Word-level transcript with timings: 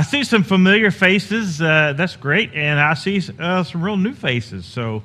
I 0.00 0.02
see 0.02 0.24
some 0.24 0.44
familiar 0.44 0.90
faces. 0.90 1.60
Uh, 1.60 1.92
that's 1.94 2.16
great. 2.16 2.54
And 2.54 2.80
I 2.80 2.94
see 2.94 3.20
uh, 3.38 3.64
some 3.64 3.84
real 3.84 3.98
new 3.98 4.14
faces. 4.14 4.64
So 4.64 5.02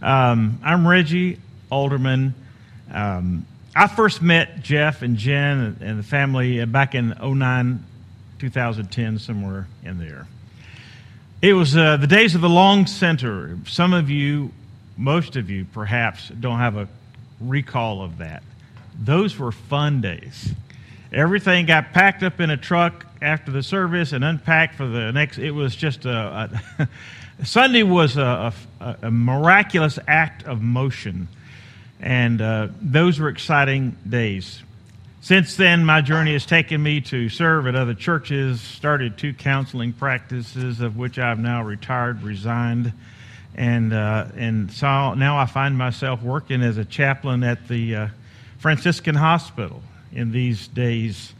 um, 0.00 0.58
I'm 0.64 0.88
Reggie 0.88 1.38
Alderman. 1.70 2.32
Um, 2.90 3.44
I 3.76 3.86
first 3.86 4.22
met 4.22 4.62
Jeff 4.62 5.02
and 5.02 5.18
Jen 5.18 5.76
and 5.82 5.98
the 5.98 6.02
family 6.02 6.64
back 6.64 6.94
in 6.94 7.10
09, 7.22 7.84
2010, 8.38 9.18
somewhere 9.18 9.66
in 9.84 9.98
there. 9.98 10.26
It 11.42 11.52
was 11.52 11.76
uh, 11.76 11.98
the 11.98 12.06
days 12.06 12.34
of 12.34 12.40
the 12.40 12.48
Long 12.48 12.86
Center. 12.86 13.58
Some 13.66 13.92
of 13.92 14.08
you, 14.08 14.52
most 14.96 15.36
of 15.36 15.50
you 15.50 15.66
perhaps, 15.66 16.30
don't 16.30 16.60
have 16.60 16.78
a 16.78 16.88
recall 17.42 18.00
of 18.00 18.16
that. 18.16 18.42
Those 18.98 19.38
were 19.38 19.52
fun 19.52 20.00
days. 20.00 20.54
Everything 21.12 21.66
got 21.66 21.92
packed 21.92 22.22
up 22.22 22.40
in 22.40 22.50
a 22.50 22.56
truck 22.56 23.04
after 23.20 23.50
the 23.50 23.62
service 23.62 24.12
and 24.12 24.24
unpacked 24.24 24.76
for 24.76 24.86
the 24.86 25.10
next. 25.12 25.38
It 25.38 25.50
was 25.50 25.74
just 25.74 26.04
a. 26.04 26.50
a 26.78 26.88
Sunday 27.44 27.82
was 27.82 28.18
a, 28.18 28.52
a, 28.80 28.96
a, 29.02 29.10
miraculous 29.10 29.98
act 30.06 30.44
of 30.44 30.60
motion, 30.60 31.26
and 31.98 32.40
uh, 32.40 32.68
those 32.82 33.18
were 33.18 33.30
exciting 33.30 33.96
days. 34.06 34.62
Since 35.22 35.56
then, 35.56 35.84
my 35.84 36.02
journey 36.02 36.34
has 36.34 36.44
taken 36.44 36.82
me 36.82 37.00
to 37.02 37.30
serve 37.30 37.66
at 37.66 37.74
other 37.74 37.94
churches, 37.94 38.60
started 38.60 39.16
two 39.16 39.32
counseling 39.32 39.94
practices, 39.94 40.80
of 40.80 40.98
which 40.98 41.18
I've 41.18 41.38
now 41.38 41.62
retired, 41.62 42.22
resigned, 42.22 42.92
and 43.54 43.94
uh, 43.94 44.26
and 44.36 44.70
so 44.70 45.14
now 45.14 45.38
I 45.38 45.46
find 45.46 45.78
myself 45.78 46.22
working 46.22 46.62
as 46.62 46.76
a 46.76 46.84
chaplain 46.84 47.42
at 47.42 47.68
the 47.68 47.96
uh, 47.96 48.08
Franciscan 48.58 49.14
Hospital 49.14 49.82
in 50.12 50.32
these 50.32 50.68
days. 50.68 51.32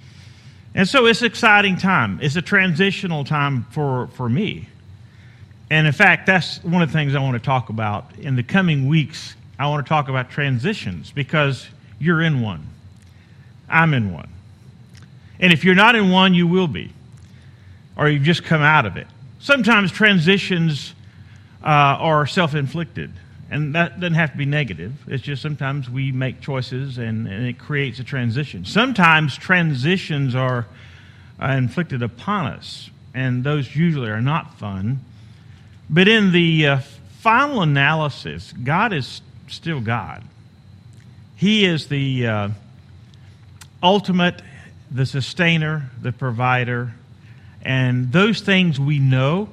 And 0.75 0.89
so 0.89 1.07
it's 1.07 1.21
an 1.21 1.27
exciting 1.27 1.77
time. 1.77 2.21
It's 2.23 2.37
a 2.37 2.43
transitional 2.43 3.25
time 3.25 3.65
for, 3.71 4.09
for 4.09 4.29
me. 4.29 4.69
And 5.71 5.87
in 5.87 5.93
fact, 5.93 6.27
that's 6.27 6.63
one 6.65 6.83
of 6.83 6.89
the 6.89 6.93
things 6.93 7.15
I 7.15 7.21
want 7.21 7.35
to 7.35 7.45
talk 7.45 7.69
about. 7.69 8.07
In 8.19 8.37
the 8.37 8.43
coming 8.43 8.89
weeks, 8.89 9.35
I 9.59 9.67
want 9.69 9.85
to 9.85 9.89
talk 9.89 10.09
about 10.09 10.31
transitions 10.31 11.11
because 11.13 11.67
you're 11.99 12.23
in 12.23 12.41
one. 12.41 12.67
I'm 13.69 13.95
in 13.95 14.13
one. 14.13 14.29
And 15.39 15.53
if 15.53 15.65
you're 15.65 15.75
not 15.75 15.95
in 15.97 16.11
one, 16.11 16.35
you 16.35 16.47
will 16.47 16.67
be, 16.67 16.93
or 17.97 18.09
you've 18.09 18.25
just 18.25 18.45
come 18.45 18.63
out 18.63 18.85
of 18.85 18.97
it. 18.97 19.07
Sometimes 19.39 19.91
transitions 19.91 20.95
uh, 21.63 21.67
are 21.67 22.27
self 22.27 22.55
inflicted. 22.55 23.13
And 23.51 23.75
that 23.75 23.99
doesn't 23.99 24.15
have 24.15 24.31
to 24.33 24.39
be 24.39 24.47
negative. 24.47 24.93
It's 25.09 25.25
just 25.25 25.43
sometimes 25.43 25.91
we 25.91 26.13
make 26.13 26.41
choices 26.41 26.99
and, 26.99 27.27
and 27.27 27.47
it 27.47 27.59
creates 27.59 27.99
a 27.99 28.05
transition. 28.05 28.65
Sometimes 28.65 29.37
transitions 29.37 30.37
are 30.37 30.67
inflicted 31.41 32.03
upon 32.03 32.47
us, 32.53 32.91
and 33.13 33.43
those 33.43 33.75
usually 33.75 34.09
are 34.09 34.21
not 34.21 34.59
fun. 34.59 35.01
But 35.89 36.07
in 36.07 36.31
the 36.31 36.67
uh, 36.67 36.79
final 37.19 37.63
analysis, 37.63 38.53
God 38.53 38.93
is 38.93 39.21
still 39.49 39.81
God. 39.81 40.23
He 41.35 41.65
is 41.65 41.89
the 41.89 42.27
uh, 42.27 42.49
ultimate, 43.83 44.43
the 44.93 45.07
sustainer, 45.07 45.91
the 46.01 46.13
provider, 46.13 46.93
and 47.63 48.13
those 48.13 48.41
things 48.43 48.79
we 48.79 49.01
know, 49.01 49.49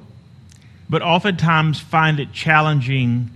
but 0.88 1.02
oftentimes 1.02 1.80
find 1.80 2.20
it 2.20 2.32
challenging 2.32 3.30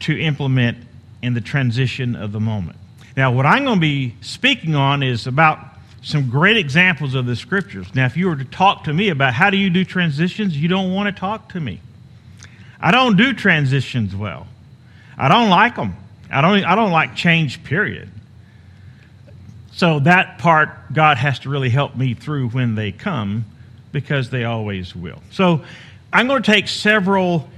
to 0.00 0.18
implement 0.18 0.78
in 1.22 1.34
the 1.34 1.40
transition 1.40 2.16
of 2.16 2.32
the 2.32 2.40
moment. 2.40 2.78
Now, 3.16 3.32
what 3.32 3.46
I'm 3.46 3.64
going 3.64 3.76
to 3.76 3.80
be 3.80 4.14
speaking 4.20 4.74
on 4.74 5.02
is 5.02 5.26
about 5.26 5.58
some 6.02 6.30
great 6.30 6.56
examples 6.56 7.14
of 7.14 7.26
the 7.26 7.34
scriptures. 7.34 7.86
Now, 7.94 8.06
if 8.06 8.16
you 8.16 8.28
were 8.28 8.36
to 8.36 8.44
talk 8.44 8.84
to 8.84 8.92
me 8.92 9.08
about 9.08 9.34
how 9.34 9.50
do 9.50 9.56
you 9.56 9.70
do 9.70 9.84
transitions, 9.84 10.56
you 10.56 10.68
don't 10.68 10.92
want 10.92 11.14
to 11.14 11.18
talk 11.18 11.50
to 11.50 11.60
me. 11.60 11.80
I 12.80 12.90
don't 12.90 13.16
do 13.16 13.32
transitions 13.32 14.14
well. 14.14 14.46
I 15.18 15.28
don't 15.28 15.48
like 15.48 15.76
them. 15.76 15.96
I 16.30 16.42
don't, 16.42 16.64
I 16.64 16.74
don't 16.74 16.92
like 16.92 17.16
change, 17.16 17.64
period. 17.64 18.10
So 19.72 20.00
that 20.00 20.38
part, 20.38 20.92
God 20.92 21.16
has 21.16 21.40
to 21.40 21.48
really 21.48 21.70
help 21.70 21.96
me 21.96 22.14
through 22.14 22.50
when 22.50 22.74
they 22.74 22.92
come 22.92 23.44
because 23.92 24.30
they 24.30 24.44
always 24.44 24.94
will. 24.94 25.22
So 25.30 25.64
I'm 26.12 26.28
going 26.28 26.42
to 26.42 26.50
take 26.50 26.68
several 26.68 27.48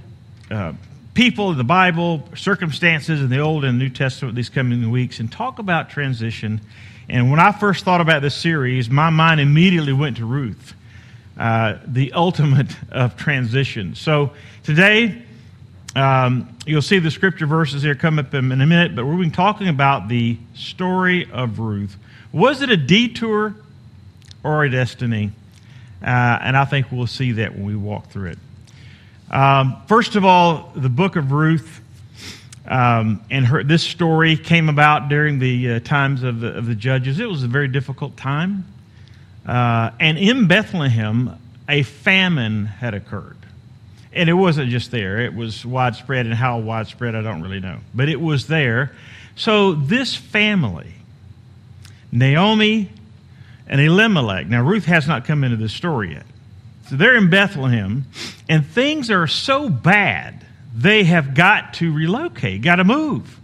uh, 0.50 0.72
people, 1.19 1.51
in 1.51 1.59
the 1.59 1.65
Bible, 1.65 2.23
circumstances 2.37 3.21
in 3.21 3.29
the 3.29 3.41
Old 3.41 3.65
and 3.65 3.77
New 3.77 3.89
Testament 3.89 4.37
these 4.37 4.49
coming 4.49 4.89
weeks, 4.89 5.19
and 5.19 5.33
talk 5.33 5.59
about 5.59 5.91
transition. 5.91 6.61
And 7.09 7.29
when 7.29 7.41
I 7.41 7.51
first 7.51 7.84
thought 7.84 8.01
about 8.01 8.23
this 8.23 8.37
series, 8.37 8.89
my 8.89 9.11
mind 9.11 9.41
immediately 9.41 9.93
went 9.93 10.19
to 10.19 10.25
Ruth, 10.25 10.75
uh, 11.37 11.79
the 11.84 12.12
ultimate 12.15 12.69
of 12.93 13.17
transition. 13.17 13.97
So 13.97 14.31
today, 14.62 15.21
um, 15.97 16.56
you'll 16.65 16.83
see 16.83 17.01
the 17.01 17.11
scripture 17.11 17.47
verses 17.47 17.83
here 17.83 17.97
come 17.97 18.21
up 18.21 18.33
in 18.33 18.53
a 18.53 18.65
minute, 18.65 18.95
but 18.95 19.05
we're 19.05 19.29
talking 19.31 19.67
about 19.67 20.06
the 20.06 20.39
story 20.55 21.29
of 21.33 21.59
Ruth. 21.59 21.97
Was 22.31 22.62
it 22.62 22.71
a 22.71 22.77
detour 22.77 23.56
or 24.45 24.62
a 24.62 24.71
destiny? 24.71 25.33
Uh, 26.00 26.39
and 26.43 26.56
I 26.56 26.65
think 26.65 26.93
we'll 26.93 27.09
see 27.09 27.33
that 27.33 27.56
when 27.56 27.65
we 27.65 27.75
walk 27.75 28.09
through 28.11 28.31
it. 28.31 28.39
Um, 29.31 29.83
first 29.87 30.16
of 30.16 30.25
all, 30.25 30.72
the 30.75 30.89
book 30.89 31.16
of 31.16 31.33
Ruth 31.33 31.81
um, 32.66 33.25
and 33.31 33.47
her, 33.47 33.62
this 33.62 33.83
story 33.83 34.37
came 34.37 34.69
about 34.69 35.09
during 35.09 35.39
the 35.39 35.72
uh, 35.72 35.81
times 35.81 36.22
of 36.22 36.41
the, 36.41 36.49
of 36.49 36.66
the 36.66 36.75
judges. 36.75 37.19
It 37.19 37.28
was 37.28 37.43
a 37.43 37.49
very 37.49 37.69
difficult 37.69 38.17
time. 38.17 38.67
Uh, 39.47 39.91
and 39.99 40.19
in 40.19 40.47
Bethlehem, 40.47 41.38
a 41.69 41.83
famine 41.83 42.67
had 42.67 42.94
occurred. 42.94 43.37
And 44.12 44.28
it 44.28 44.34
wasn't 44.34 44.71
just 44.71 44.91
there, 44.91 45.21
it 45.21 45.34
was 45.34 45.65
widespread, 45.65 46.27
and 46.27 46.34
how 46.34 46.59
widespread, 46.59 47.15
I 47.15 47.22
don't 47.22 47.43
really 47.43 47.61
know. 47.61 47.78
But 47.94 48.09
it 48.09 48.21
was 48.21 48.47
there. 48.47 48.93
So 49.37 49.72
this 49.72 50.15
family, 50.15 50.93
Naomi 52.11 52.91
and 53.67 53.81
Elimelech, 53.81 54.47
now 54.47 54.62
Ruth 54.62 54.87
has 54.87 55.06
not 55.06 55.25
come 55.25 55.44
into 55.44 55.56
this 55.56 55.72
story 55.72 56.12
yet. 56.12 56.25
So 56.88 56.97
they're 56.97 57.16
in 57.16 57.28
Bethlehem, 57.28 58.06
and 58.49 58.65
things 58.65 59.10
are 59.10 59.26
so 59.26 59.69
bad, 59.69 60.44
they 60.75 61.04
have 61.04 61.34
got 61.34 61.75
to 61.75 61.93
relocate, 61.93 62.62
got 62.62 62.76
to 62.76 62.84
move. 62.84 63.38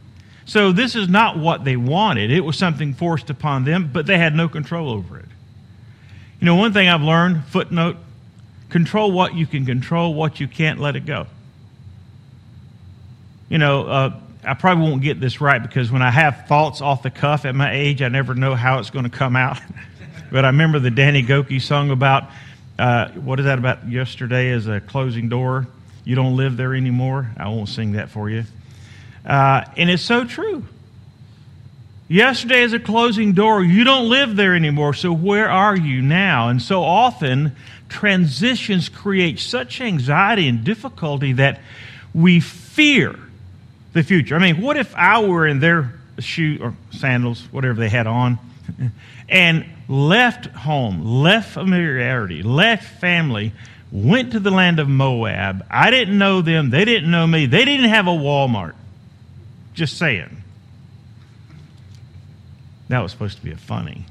So 0.46 0.72
this 0.72 0.94
is 0.94 1.08
not 1.08 1.38
what 1.38 1.64
they 1.64 1.76
wanted. 1.76 2.30
It 2.30 2.40
was 2.40 2.56
something 2.56 2.94
forced 2.94 3.30
upon 3.30 3.64
them, 3.64 3.90
but 3.92 4.06
they 4.06 4.18
had 4.18 4.34
no 4.34 4.48
control 4.48 4.90
over 4.90 5.18
it. 5.18 5.26
You 6.40 6.46
know, 6.46 6.54
one 6.56 6.72
thing 6.72 6.88
I've 6.88 7.02
learned, 7.02 7.44
footnote, 7.44 7.96
control 8.70 9.12
what 9.12 9.34
you 9.34 9.46
can 9.46 9.66
control, 9.66 10.14
what 10.14 10.40
you 10.40 10.48
can't, 10.48 10.80
let 10.80 10.96
it 10.96 11.06
go. 11.06 11.26
You 13.48 13.58
know, 13.58 13.86
uh, 13.86 14.20
I 14.42 14.54
probably 14.54 14.84
won't 14.84 15.02
get 15.02 15.20
this 15.20 15.40
right 15.40 15.62
because 15.62 15.90
when 15.90 16.02
I 16.02 16.10
have 16.10 16.46
thoughts 16.46 16.80
off 16.80 17.02
the 17.02 17.10
cuff 17.10 17.44
at 17.44 17.54
my 17.54 17.72
age, 17.72 18.02
I 18.02 18.08
never 18.08 18.34
know 18.34 18.54
how 18.54 18.78
it's 18.78 18.90
going 18.90 19.04
to 19.04 19.16
come 19.16 19.36
out. 19.36 19.58
but 20.32 20.44
I 20.44 20.48
remember 20.48 20.78
the 20.78 20.90
Danny 20.90 21.22
Gokey 21.22 21.60
song 21.60 21.90
about 21.90 22.24
uh, 22.78 23.08
what 23.10 23.38
is 23.38 23.46
that 23.46 23.58
about 23.58 23.88
yesterday 23.88 24.50
as 24.50 24.66
a 24.66 24.80
closing 24.80 25.28
door? 25.28 25.66
You 26.04 26.14
don't 26.16 26.36
live 26.36 26.56
there 26.56 26.74
anymore. 26.74 27.30
I 27.36 27.48
won't 27.48 27.68
sing 27.68 27.92
that 27.92 28.10
for 28.10 28.28
you. 28.28 28.44
Uh, 29.24 29.64
and 29.76 29.88
it's 29.88 30.02
so 30.02 30.24
true. 30.24 30.64
Yesterday 32.08 32.62
is 32.62 32.74
a 32.74 32.78
closing 32.78 33.32
door. 33.32 33.64
You 33.64 33.84
don't 33.84 34.10
live 34.10 34.36
there 34.36 34.54
anymore. 34.54 34.92
So 34.92 35.12
where 35.12 35.48
are 35.48 35.74
you 35.74 36.02
now? 36.02 36.48
And 36.48 36.60
so 36.60 36.82
often, 36.82 37.56
transitions 37.88 38.88
create 38.88 39.38
such 39.38 39.80
anxiety 39.80 40.48
and 40.48 40.64
difficulty 40.64 41.32
that 41.34 41.60
we 42.12 42.40
fear 42.40 43.18
the 43.94 44.02
future. 44.02 44.36
I 44.36 44.38
mean, 44.40 44.60
what 44.60 44.76
if 44.76 44.94
I 44.94 45.22
were 45.22 45.46
in 45.46 45.60
their 45.60 45.94
shoe 46.18 46.58
or 46.60 46.74
sandals, 46.90 47.40
whatever 47.50 47.80
they 47.80 47.88
had 47.88 48.06
on, 48.06 48.38
and 49.28 49.64
left 49.88 50.46
home, 50.46 51.04
left 51.04 51.52
familiarity, 51.52 52.42
left 52.42 53.00
family, 53.00 53.52
went 53.90 54.32
to 54.32 54.40
the 54.40 54.50
land 54.50 54.80
of 54.80 54.88
Moab. 54.88 55.64
I 55.70 55.90
didn't 55.90 56.18
know 56.18 56.42
them. 56.42 56.70
They 56.70 56.84
didn't 56.84 57.10
know 57.10 57.26
me. 57.26 57.46
They 57.46 57.64
didn't 57.64 57.90
have 57.90 58.06
a 58.06 58.10
Walmart. 58.10 58.74
Just 59.74 59.98
saying. 59.98 60.42
That 62.88 63.00
was 63.00 63.12
supposed 63.12 63.38
to 63.38 63.44
be 63.44 63.52
a 63.52 63.56
funny. 63.56 64.06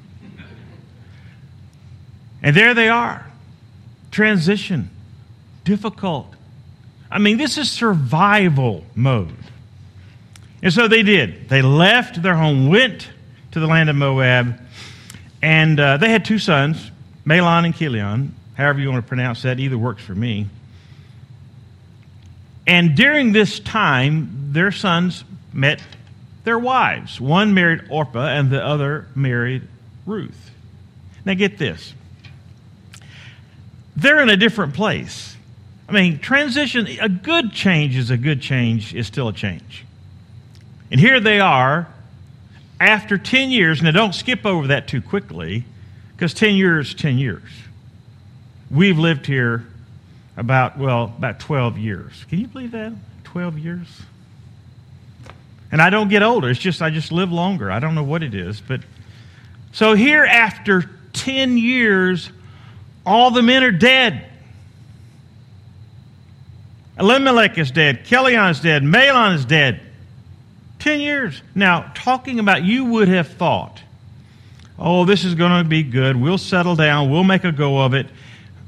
And 2.42 2.56
there 2.56 2.74
they 2.74 2.90
are. 2.90 3.26
Transition. 4.12 4.90
Difficult. 5.64 6.34
I 7.10 7.20
mean, 7.20 7.38
this 7.38 7.58
is 7.58 7.72
survival 7.72 8.84
mode. 8.96 9.36
And 10.62 10.74
so 10.74 10.88
they 10.88 11.04
did. 11.04 11.50
They 11.50 11.62
left 11.62 12.22
their 12.22 12.36
home, 12.36 12.68
went 12.68 13.10
to 13.52 13.60
the 13.60 13.68
land 13.68 13.90
of 13.90 13.96
Moab, 13.96 14.60
and 15.44 15.78
uh, 15.78 15.98
they 15.98 16.10
had 16.10 16.24
two 16.24 16.40
sons, 16.40 16.90
Mahlon 17.26 17.66
and 17.66 17.76
Chilion. 17.76 18.34
However 18.56 18.80
you 18.80 18.90
want 18.90 19.04
to 19.04 19.08
pronounce 19.08 19.42
that, 19.42 19.60
either 19.60 19.78
works 19.78 20.02
for 20.02 20.16
me. 20.16 20.48
And 22.66 22.96
during 22.96 23.34
this 23.34 23.60
time, 23.60 24.54
their 24.54 24.72
sons 24.72 25.26
met 25.52 25.82
their 26.46 26.58
wives. 26.58 27.20
One 27.20 27.54
married 27.54 27.82
Orpah, 27.90 28.28
and 28.28 28.50
the 28.50 28.66
other 28.66 29.08
married 29.16 29.68
Ruth. 30.06 30.52
Now, 31.26 31.34
get 31.34 31.58
this. 31.58 31.94
they're 33.98 34.22
in 34.22 34.30
a 34.30 34.38
different 34.38 34.74
place. 34.74 35.36
I 35.90 35.92
mean, 35.92 36.20
transition, 36.20 36.88
a 37.02 37.10
good 37.10 37.52
change 37.52 37.98
is 37.98 38.12
a 38.12 38.18
good 38.18 38.42
change, 38.42 38.96
is 38.96 39.08
still 39.08 39.28
a 39.28 39.34
change. 39.34 39.86
And 40.90 41.02
here 41.02 41.20
they 41.20 41.42
are 41.42 41.93
after 42.80 43.18
10 43.18 43.52
years. 43.52 43.82
Now, 43.82 43.92
don't 43.92 44.14
skip 44.14 44.46
over 44.46 44.68
that 44.68 44.88
too 44.88 45.02
quickly 45.02 45.66
because 46.16 46.34
10 46.34 46.56
years, 46.56 46.94
10 46.94 47.18
years. 47.18 47.44
We've 48.70 48.98
lived 48.98 49.26
here 49.26 49.66
about, 50.36 50.78
well, 50.78 51.14
about 51.18 51.40
12 51.40 51.78
years. 51.78 52.26
Can 52.30 52.40
you 52.40 52.48
believe 52.48 52.72
that? 52.72 52.94
12 53.26 53.60
years? 53.60 53.88
And 55.72 55.82
I 55.82 55.90
don't 55.90 56.08
get 56.08 56.24
older. 56.24 56.50
It's 56.50 56.60
just, 56.60 56.82
I 56.82 56.90
just 56.90 57.12
live 57.12 57.32
longer. 57.32 57.72
I 57.72 57.80
don't 57.80 57.96
know 57.96 58.04
what 58.04 58.24
it 58.24 58.36
is. 58.36 58.62
But 58.62 58.82
so 59.72 59.94
here, 59.96 60.24
after 60.24 60.90
10 61.14 61.58
years, 61.58 62.32
all 63.06 63.32
the 63.32 63.42
men 63.42 63.64
are 63.64 63.72
dead. 63.72 64.26
Elimelech 67.00 67.58
is 67.58 67.72
dead. 67.72 68.06
Chilion 68.06 68.50
is 68.50 68.60
dead. 68.60 68.84
Mahlon 68.84 69.36
is 69.36 69.46
dead. 69.46 69.82
10 70.84 71.00
years. 71.00 71.42
Now, 71.56 71.92
talking 71.96 72.40
about 72.40 72.64
you 72.64 72.84
would 72.84 73.08
have 73.08 73.30
thought, 73.30 73.82
oh, 74.78 75.06
this 75.06 75.24
is 75.24 75.34
going 75.34 75.64
to 75.64 75.68
be 75.68 75.82
good. 75.82 76.18
We'll 76.18 76.38
settle 76.38 76.76
down. 76.76 77.10
We'll 77.10 77.24
make 77.24 77.46
a 77.46 77.54
go 77.54 77.80
of 77.80 77.94
it. 77.94 78.08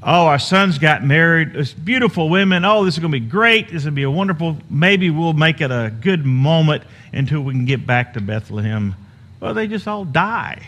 Oh, 0.02 0.26
our 0.26 0.38
sons 0.38 0.78
got 0.78 1.04
married. 1.04 1.54
It's 1.54 1.74
beautiful 1.74 2.30
women. 2.30 2.64
Oh, 2.64 2.86
this 2.86 2.94
is 2.94 3.00
going 3.00 3.12
to 3.12 3.20
be 3.20 3.26
great. 3.26 3.66
This 3.66 3.76
is 3.76 3.84
going 3.84 3.92
to 3.92 3.96
be 3.96 4.02
a 4.04 4.10
wonderful. 4.10 4.56
Maybe 4.70 5.10
we'll 5.10 5.34
make 5.34 5.60
it 5.60 5.70
a 5.70 5.92
good 6.00 6.24
moment 6.24 6.84
until 7.12 7.42
we 7.42 7.52
can 7.52 7.66
get 7.66 7.86
back 7.86 8.14
to 8.14 8.22
Bethlehem. 8.22 8.94
Well, 9.38 9.52
they 9.52 9.66
just 9.66 9.86
all 9.86 10.06
die. 10.06 10.66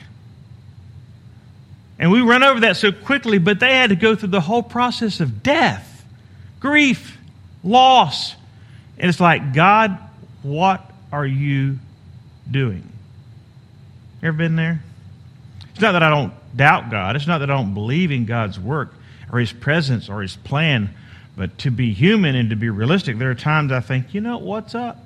And 1.98 2.12
we 2.12 2.20
run 2.20 2.42
over 2.42 2.60
that 2.60 2.76
so 2.76 2.92
quickly, 2.92 3.38
but 3.38 3.58
they 3.58 3.74
had 3.74 3.88
to 3.88 3.96
go 3.96 4.14
through 4.14 4.28
the 4.28 4.40
whole 4.42 4.62
process 4.62 5.20
of 5.20 5.42
death, 5.42 6.04
grief, 6.60 7.16
loss. 7.64 8.34
And 8.98 9.08
it's 9.08 9.20
like, 9.20 9.54
God, 9.54 9.98
what 10.42 10.87
are 11.12 11.26
you 11.26 11.78
doing? 12.50 12.90
Ever 14.22 14.36
been 14.36 14.56
there? 14.56 14.82
It's 15.70 15.80
not 15.80 15.92
that 15.92 16.02
I 16.02 16.10
don't 16.10 16.32
doubt 16.56 16.90
God. 16.90 17.16
It's 17.16 17.26
not 17.26 17.38
that 17.38 17.50
I 17.50 17.54
don't 17.54 17.74
believe 17.74 18.10
in 18.10 18.24
God's 18.24 18.58
work 18.58 18.92
or 19.32 19.38
His 19.38 19.52
presence 19.52 20.08
or 20.08 20.22
His 20.22 20.36
plan. 20.36 20.90
But 21.36 21.56
to 21.58 21.70
be 21.70 21.92
human 21.92 22.34
and 22.34 22.50
to 22.50 22.56
be 22.56 22.68
realistic, 22.68 23.18
there 23.18 23.30
are 23.30 23.36
times 23.36 23.70
I 23.70 23.80
think, 23.80 24.12
you 24.12 24.20
know, 24.20 24.38
what's 24.38 24.74
up? 24.74 24.98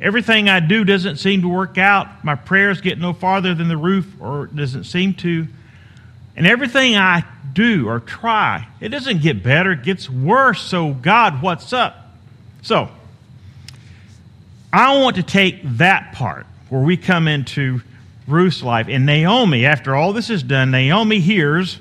Everything 0.00 0.48
I 0.48 0.60
do 0.60 0.84
doesn't 0.84 1.16
seem 1.16 1.42
to 1.42 1.48
work 1.48 1.78
out. 1.78 2.24
My 2.24 2.34
prayers 2.34 2.80
get 2.80 2.98
no 2.98 3.12
farther 3.12 3.54
than 3.54 3.68
the 3.68 3.76
roof, 3.76 4.06
or 4.20 4.46
doesn't 4.46 4.84
seem 4.84 5.14
to. 5.14 5.46
And 6.36 6.46
everything 6.46 6.96
I 6.96 7.24
do 7.52 7.88
or 7.88 8.00
try, 8.00 8.66
it 8.80 8.88
doesn't 8.88 9.20
get 9.20 9.42
better, 9.42 9.72
it 9.72 9.82
gets 9.82 10.08
worse. 10.08 10.62
So, 10.62 10.92
God, 10.92 11.42
what's 11.42 11.72
up? 11.72 12.10
So, 12.62 12.88
I 14.72 14.98
want 14.98 15.16
to 15.16 15.22
take 15.22 15.60
that 15.76 16.12
part 16.12 16.46
where 16.70 16.80
we 16.80 16.96
come 16.96 17.28
into 17.28 17.82
Ruth's 18.26 18.62
life. 18.62 18.86
And 18.88 19.04
Naomi, 19.04 19.66
after 19.66 19.94
all 19.94 20.12
this 20.12 20.30
is 20.30 20.42
done, 20.42 20.70
Naomi 20.70 21.20
hears 21.20 21.78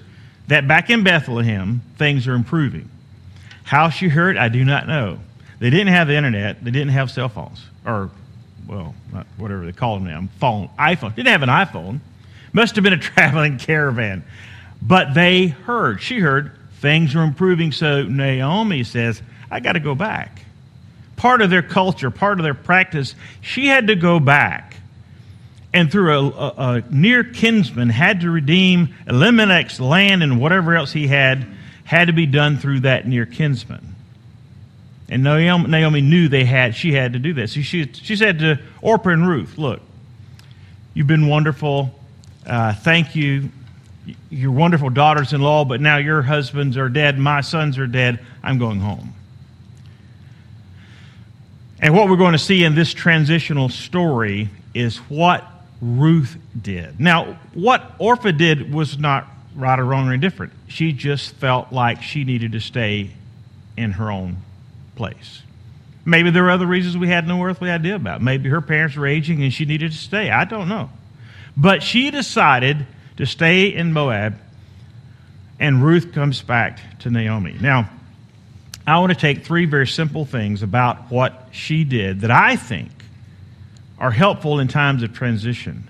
that 0.47 0.67
back 0.67 0.89
in 0.89 1.03
Bethlehem, 1.03 1.81
things 1.97 2.27
are 2.27 2.33
improving. 2.33 2.89
How 3.63 3.89
she 3.89 4.09
heard, 4.09 4.35
I 4.35 4.49
do 4.49 4.65
not 4.65 4.88
know. 4.88 5.19
They 5.59 5.69
didn't 5.69 5.93
have 5.93 6.07
the 6.07 6.15
internet, 6.15 6.63
they 6.63 6.71
didn't 6.71 6.89
have 6.89 7.11
cell 7.11 7.29
phones, 7.29 7.63
or, 7.85 8.09
well, 8.67 8.95
whatever 9.37 9.63
they 9.63 9.71
call 9.71 9.99
them 9.99 10.07
now, 10.07 10.27
phone, 10.39 10.69
iPhone. 10.77 11.15
Didn't 11.15 11.29
have 11.29 11.44
an 11.44 11.49
iPhone. 11.49 11.99
Must 12.51 12.75
have 12.75 12.83
been 12.83 12.94
a 12.94 12.97
traveling 12.99 13.57
caravan. 13.57 14.25
But 14.81 15.13
they 15.13 15.47
heard, 15.47 16.01
she 16.01 16.19
heard, 16.19 16.51
things 16.79 17.15
are 17.15 17.21
improving. 17.21 17.71
So 17.71 18.03
Naomi 18.03 18.83
says, 18.83 19.21
I 19.49 19.59
got 19.59 19.73
to 19.73 19.79
go 19.79 19.95
back. 19.95 20.41
Part 21.21 21.44
of 21.44 21.51
their 21.51 21.62
culture, 21.62 22.09
part 22.09 22.39
of 22.39 22.44
their 22.44 22.56
practice, 22.56 23.13
she 23.41 23.68
had 23.68 23.85
to 23.88 23.95
go 23.95 24.19
back. 24.19 24.75
And 25.71 25.91
through 25.91 26.12
a, 26.12 26.29
a, 26.29 26.53
a 26.57 26.83
near 26.89 27.23
kinsman, 27.23 27.89
had 27.89 28.21
to 28.21 28.31
redeem 28.31 28.95
Elimelech's 29.06 29.79
land 29.79 30.23
and 30.23 30.41
whatever 30.41 30.73
else 30.73 30.91
he 30.91 31.06
had, 31.06 31.45
had 31.83 32.06
to 32.06 32.12
be 32.12 32.25
done 32.25 32.57
through 32.57 32.79
that 32.79 33.07
near 33.07 33.27
kinsman. 33.27 33.94
And 35.09 35.23
Naomi, 35.23 35.69
Naomi 35.69 36.01
knew 36.01 36.27
they 36.27 36.44
had, 36.44 36.75
she 36.75 36.91
had 36.91 37.13
to 37.13 37.19
do 37.19 37.35
that. 37.35 37.51
So 37.51 37.62
she, 37.62 37.94
she 37.94 38.15
said 38.15 38.39
to 38.39 38.59
Orpah 38.81 39.09
and 39.09 39.27
Ruth, 39.27 39.59
Look, 39.59 39.79
you've 40.95 41.06
been 41.06 41.27
wonderful. 41.27 41.94
Uh, 42.47 42.73
thank 42.73 43.15
you. 43.15 43.51
Your 44.31 44.53
wonderful 44.53 44.89
daughters 44.89 45.33
in 45.33 45.41
law, 45.41 45.65
but 45.65 45.81
now 45.81 45.97
your 45.97 46.23
husbands 46.23 46.77
are 46.77 46.89
dead, 46.89 47.19
my 47.19 47.41
sons 47.41 47.77
are 47.77 47.85
dead. 47.85 48.25
I'm 48.41 48.57
going 48.57 48.79
home. 48.79 49.13
And 51.81 51.95
what 51.95 52.07
we're 52.07 52.18
going 52.18 52.33
to 52.33 52.39
see 52.39 52.63
in 52.63 52.75
this 52.75 52.94
transitional 52.94 53.69
story 53.69 54.50
is 54.74 54.98
what 54.98 55.44
Ruth 55.81 56.38
did. 56.60 57.00
Now, 57.00 57.39
what 57.56 57.95
Orpah 57.98 58.31
did 58.31 58.72
was 58.72 59.00
not 59.00 59.28
right 59.56 59.80
or 59.80 59.86
wrong 59.86 60.07
or 60.07 60.13
indifferent. 60.13 60.54
She 60.68 60.94
just 60.94 61.33
felt 61.36 61.74
like 61.74 62.04
she 62.04 62.24
needed 62.24 62.51
to 62.51 62.60
stay 62.60 63.10
in 63.75 63.94
her 63.94 64.12
own 64.12 64.38
place. 64.95 65.42
Maybe 66.06 66.30
there 66.30 66.44
were 66.44 66.51
other 66.51 66.68
reasons 66.68 66.98
we 66.98 67.07
had 67.07 67.28
no 67.28 67.44
earthly 67.44 67.69
idea 67.69 67.95
about. 67.95 68.22
Maybe 68.22 68.50
her 68.50 68.62
parents 68.62 68.95
were 68.95 69.07
aging 69.07 69.44
and 69.44 69.51
she 69.51 69.66
needed 69.66 69.92
to 69.92 69.98
stay. 69.98 70.30
I 70.30 70.45
don't 70.45 70.69
know. 70.69 70.89
But 71.57 71.83
she 71.83 72.12
decided 72.12 72.86
to 73.18 73.25
stay 73.25 73.68
in 73.68 73.92
Moab, 73.92 74.36
and 75.60 75.83
Ruth 75.83 76.13
comes 76.13 76.42
back 76.42 77.00
to 77.00 77.10
Naomi. 77.10 77.56
Now, 77.60 77.89
I 78.91 78.99
want 78.99 79.11
to 79.11 79.17
take 79.17 79.45
three 79.45 79.65
very 79.65 79.88
simple 79.88 80.25
things 80.25 80.63
about 80.63 81.11
what 81.11 81.47
she 81.51 81.83
did 81.83 82.21
that 82.21 82.31
I 82.31 82.55
think 82.55 82.91
are 83.97 84.11
helpful 84.11 84.59
in 84.59 84.67
times 84.67 85.03
of 85.03 85.13
transition. 85.13 85.88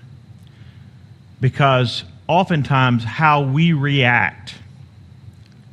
Because 1.40 2.04
oftentimes 2.28 3.02
how 3.02 3.42
we 3.42 3.72
react, 3.72 4.54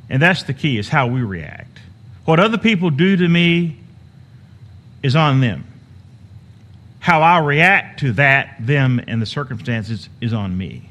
and 0.08 0.20
that's 0.20 0.42
the 0.42 0.54
key, 0.54 0.78
is 0.78 0.88
how 0.88 1.06
we 1.06 1.22
react. 1.22 1.78
What 2.24 2.40
other 2.40 2.58
people 2.58 2.90
do 2.90 3.16
to 3.16 3.28
me 3.28 3.78
is 5.02 5.14
on 5.14 5.40
them 5.40 5.66
how 7.00 7.22
I 7.22 7.38
react 7.38 8.00
to 8.00 8.12
that, 8.12 8.56
them, 8.60 9.00
and 9.06 9.20
the 9.20 9.26
circumstances 9.26 10.08
is 10.20 10.34
on 10.34 10.56
me. 10.56 10.90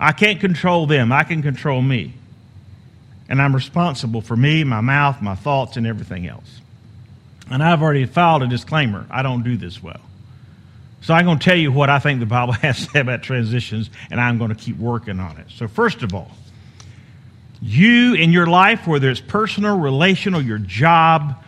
I 0.00 0.12
can't 0.12 0.40
control 0.40 0.86
them, 0.86 1.12
I 1.12 1.22
can 1.22 1.42
control 1.42 1.82
me. 1.82 2.14
And 3.28 3.40
I'm 3.40 3.54
responsible 3.54 4.20
for 4.20 4.36
me, 4.36 4.64
my 4.64 4.80
mouth, 4.80 5.22
my 5.22 5.34
thoughts, 5.34 5.76
and 5.76 5.86
everything 5.86 6.26
else. 6.26 6.60
And 7.50 7.62
I've 7.62 7.82
already 7.82 8.06
filed 8.06 8.42
a 8.42 8.46
disclaimer 8.46 9.06
I 9.10 9.22
don't 9.22 9.42
do 9.42 9.56
this 9.56 9.82
well. 9.82 10.00
So 11.02 11.12
I'm 11.12 11.26
going 11.26 11.38
to 11.38 11.44
tell 11.44 11.56
you 11.56 11.70
what 11.70 11.90
I 11.90 11.98
think 11.98 12.20
the 12.20 12.26
Bible 12.26 12.52
has 12.62 12.86
to 12.86 12.90
say 12.90 13.00
about 13.00 13.22
transitions, 13.22 13.90
and 14.10 14.20
I'm 14.20 14.38
going 14.38 14.50
to 14.50 14.56
keep 14.56 14.78
working 14.78 15.20
on 15.20 15.36
it. 15.36 15.46
So, 15.50 15.68
first 15.68 16.02
of 16.02 16.14
all, 16.14 16.30
you 17.60 18.14
in 18.14 18.32
your 18.32 18.46
life, 18.46 18.86
whether 18.86 19.10
it's 19.10 19.20
personal, 19.20 19.78
relational, 19.78 20.40
your 20.40 20.58
job, 20.58 21.42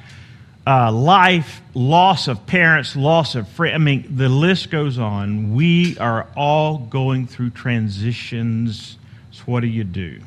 uh, 0.66 0.92
life, 0.92 1.62
loss 1.74 2.28
of 2.28 2.46
parents, 2.46 2.96
loss 2.96 3.34
of 3.34 3.48
friends. 3.48 3.74
I 3.74 3.78
mean, 3.78 4.16
the 4.16 4.28
list 4.28 4.70
goes 4.70 4.98
on. 4.98 5.54
We 5.54 5.96
are 5.98 6.26
all 6.36 6.78
going 6.78 7.26
through 7.26 7.50
transitions. 7.50 8.98
So, 9.30 9.42
what 9.44 9.60
do 9.60 9.68
you 9.68 9.84
do? 9.84 10.20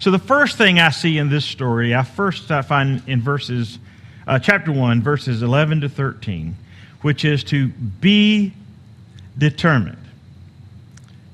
So, 0.00 0.10
the 0.10 0.18
first 0.18 0.56
thing 0.56 0.78
I 0.78 0.90
see 0.90 1.18
in 1.18 1.28
this 1.28 1.44
story, 1.44 1.94
I 1.94 2.02
first 2.02 2.50
I 2.50 2.62
find 2.62 3.02
in 3.06 3.20
verses, 3.20 3.78
uh, 4.26 4.38
chapter 4.38 4.72
1, 4.72 5.02
verses 5.02 5.42
11 5.42 5.82
to 5.82 5.90
13, 5.90 6.56
which 7.02 7.26
is 7.26 7.44
to 7.44 7.68
be 7.68 8.54
determined. 9.36 9.98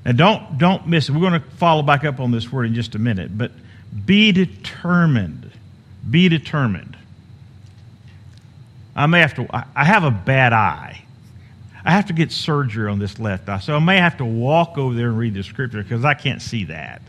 Now, 0.05 0.11
don't, 0.11 0.57
don't 0.57 0.87
miss 0.87 1.07
it. 1.07 1.13
We're 1.13 1.21
going 1.21 1.41
to 1.41 1.49
follow 1.57 1.81
back 1.81 2.03
up 2.03 2.19
on 2.19 2.31
this 2.31 2.51
word 2.51 2.65
in 2.65 2.75
just 2.75 2.93
a 2.95 2.99
minute, 2.99 3.37
but 3.37 3.51
be 4.05 4.33
determined. 4.33 5.49
Be 6.09 6.27
determined. 6.27 6.97
I 8.97 9.05
may 9.05 9.21
have 9.21 9.35
to, 9.35 9.47
I 9.53 9.85
have 9.85 10.03
a 10.03 10.11
bad 10.11 10.51
eye. 10.51 11.03
I 11.85 11.91
have 11.91 12.07
to 12.07 12.13
get 12.13 12.33
surgery 12.33 12.89
on 12.91 12.99
this 12.99 13.17
left 13.17 13.47
eye. 13.47 13.59
So 13.59 13.77
I 13.77 13.79
may 13.79 13.97
have 13.97 14.17
to 14.17 14.25
walk 14.25 14.77
over 14.77 14.93
there 14.93 15.07
and 15.07 15.17
read 15.17 15.35
the 15.35 15.43
scripture 15.43 15.81
because 15.83 16.03
I 16.03 16.15
can't 16.15 16.41
see 16.41 16.65
that. 16.65 17.01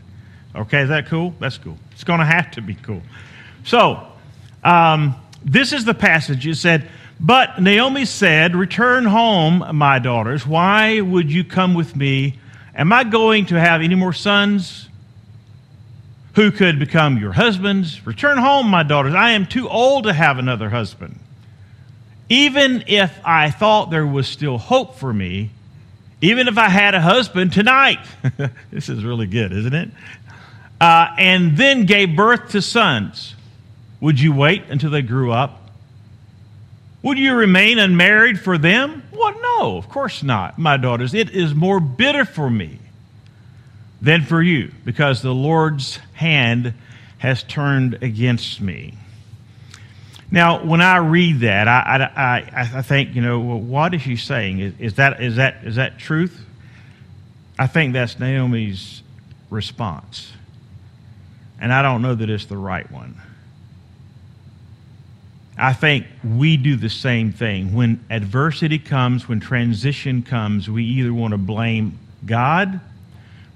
Okay, 0.59 0.81
is 0.81 0.89
that 0.89 1.07
cool? 1.07 1.33
That's 1.39 1.57
cool. 1.57 1.77
It's 1.93 2.03
going 2.03 2.19
to 2.19 2.25
have 2.25 2.51
to 2.51 2.61
be 2.61 2.75
cool. 2.75 3.01
So, 3.63 4.05
um, 4.61 5.15
this 5.43 5.71
is 5.71 5.85
the 5.85 5.93
passage. 5.93 6.45
It 6.45 6.55
said, 6.55 6.89
But 7.17 7.61
Naomi 7.61 8.03
said, 8.03 8.57
Return 8.57 9.05
home, 9.05 9.63
my 9.77 9.99
daughters. 9.99 10.45
Why 10.45 10.99
would 10.99 11.31
you 11.31 11.45
come 11.45 11.75
with 11.75 11.95
me? 11.95 12.39
Am 12.75 12.91
I 12.91 13.05
going 13.05 13.47
to 13.47 13.59
have 13.59 13.81
any 13.81 13.95
more 13.95 14.11
sons 14.11 14.89
who 16.35 16.51
could 16.51 16.77
become 16.77 17.17
your 17.17 17.31
husbands? 17.31 18.05
Return 18.05 18.37
home, 18.37 18.67
my 18.67 18.83
daughters. 18.83 19.13
I 19.13 19.31
am 19.31 19.45
too 19.45 19.69
old 19.69 20.03
to 20.05 20.13
have 20.13 20.39
another 20.39 20.69
husband. 20.69 21.19
Even 22.27 22.83
if 22.87 23.17
I 23.23 23.49
thought 23.49 23.91
there 23.91 24.05
was 24.05 24.27
still 24.27 24.57
hope 24.57 24.95
for 24.95 25.11
me, 25.11 25.51
even 26.21 26.47
if 26.47 26.57
I 26.57 26.67
had 26.67 26.95
a 26.95 27.01
husband 27.01 27.53
tonight, 27.53 27.99
this 28.71 28.89
is 28.89 29.03
really 29.03 29.25
good, 29.25 29.53
isn't 29.53 29.73
it? 29.73 29.89
Uh, 30.79 31.07
and 31.17 31.57
then 31.57 31.85
gave 31.85 32.15
birth 32.15 32.49
to 32.51 32.61
sons. 32.61 33.35
Would 34.01 34.19
you 34.19 34.33
wait 34.33 34.63
until 34.69 34.91
they 34.91 35.01
grew 35.01 35.31
up? 35.31 35.61
Would 37.01 37.17
you 37.17 37.33
remain 37.33 37.79
unmarried 37.79 38.39
for 38.39 38.57
them? 38.57 39.03
Well, 39.11 39.39
no, 39.41 39.77
of 39.77 39.89
course 39.89 40.23
not, 40.23 40.57
my 40.57 40.77
daughters. 40.77 41.13
It 41.13 41.29
is 41.29 41.53
more 41.53 41.79
bitter 41.79 42.25
for 42.25 42.49
me 42.49 42.79
than 44.01 44.23
for 44.23 44.41
you, 44.41 44.71
because 44.85 45.21
the 45.21 45.33
Lord's 45.33 45.97
hand 46.13 46.73
has 47.17 47.43
turned 47.43 48.01
against 48.01 48.61
me. 48.61 48.93
Now, 50.31 50.63
when 50.63 50.79
I 50.81 50.97
read 50.97 51.39
that, 51.39 51.67
I, 51.67 52.09
I, 52.15 52.61
I, 52.61 52.71
I 52.77 52.81
think, 52.81 53.15
you 53.15 53.21
know, 53.21 53.39
well, 53.39 53.59
what 53.59 53.93
is 53.93 54.03
she 54.03 54.15
saying? 54.15 54.59
Is, 54.59 54.73
is, 54.79 54.93
that, 54.95 55.21
is, 55.21 55.37
that, 55.37 55.63
is 55.63 55.75
that 55.75 55.97
truth? 55.99 56.39
I 57.57 57.67
think 57.67 57.93
that's 57.93 58.19
Naomi's 58.19 59.01
response. 59.49 60.31
And 61.59 61.73
I 61.73 61.81
don't 61.81 62.01
know 62.01 62.15
that 62.15 62.29
it's 62.29 62.45
the 62.45 62.57
right 62.57 62.89
one. 62.91 63.21
I 65.57 65.73
think 65.73 66.05
we 66.23 66.55
do 66.55 66.77
the 66.77 66.89
same 66.89 67.33
thing. 67.33 67.73
When 67.73 68.05
adversity 68.09 68.79
comes, 68.79 69.27
when 69.27 69.41
transition 69.41 70.23
comes, 70.23 70.69
we 70.69 70.85
either 70.85 71.13
want 71.13 71.33
to 71.33 71.37
blame 71.37 71.99
God, 72.25 72.79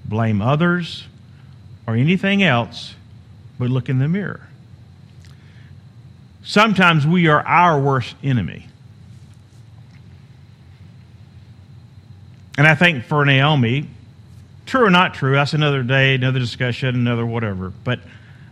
blame 0.04 0.42
others, 0.42 1.06
or 1.86 1.94
anything 1.94 2.42
else 2.42 2.94
but 3.58 3.70
look 3.70 3.88
in 3.88 3.98
the 3.98 4.08
mirror. 4.08 4.46
Sometimes 6.42 7.06
we 7.06 7.26
are 7.28 7.40
our 7.46 7.80
worst 7.80 8.14
enemy. 8.22 8.66
And 12.58 12.66
I 12.66 12.74
think 12.74 13.04
for 13.04 13.24
Naomi, 13.24 13.88
true 14.66 14.84
or 14.84 14.90
not 14.90 15.14
true, 15.14 15.32
that's 15.32 15.54
another 15.54 15.82
day, 15.82 16.14
another 16.14 16.38
discussion, 16.38 16.94
another 16.94 17.26
whatever. 17.26 17.72
But 17.84 18.00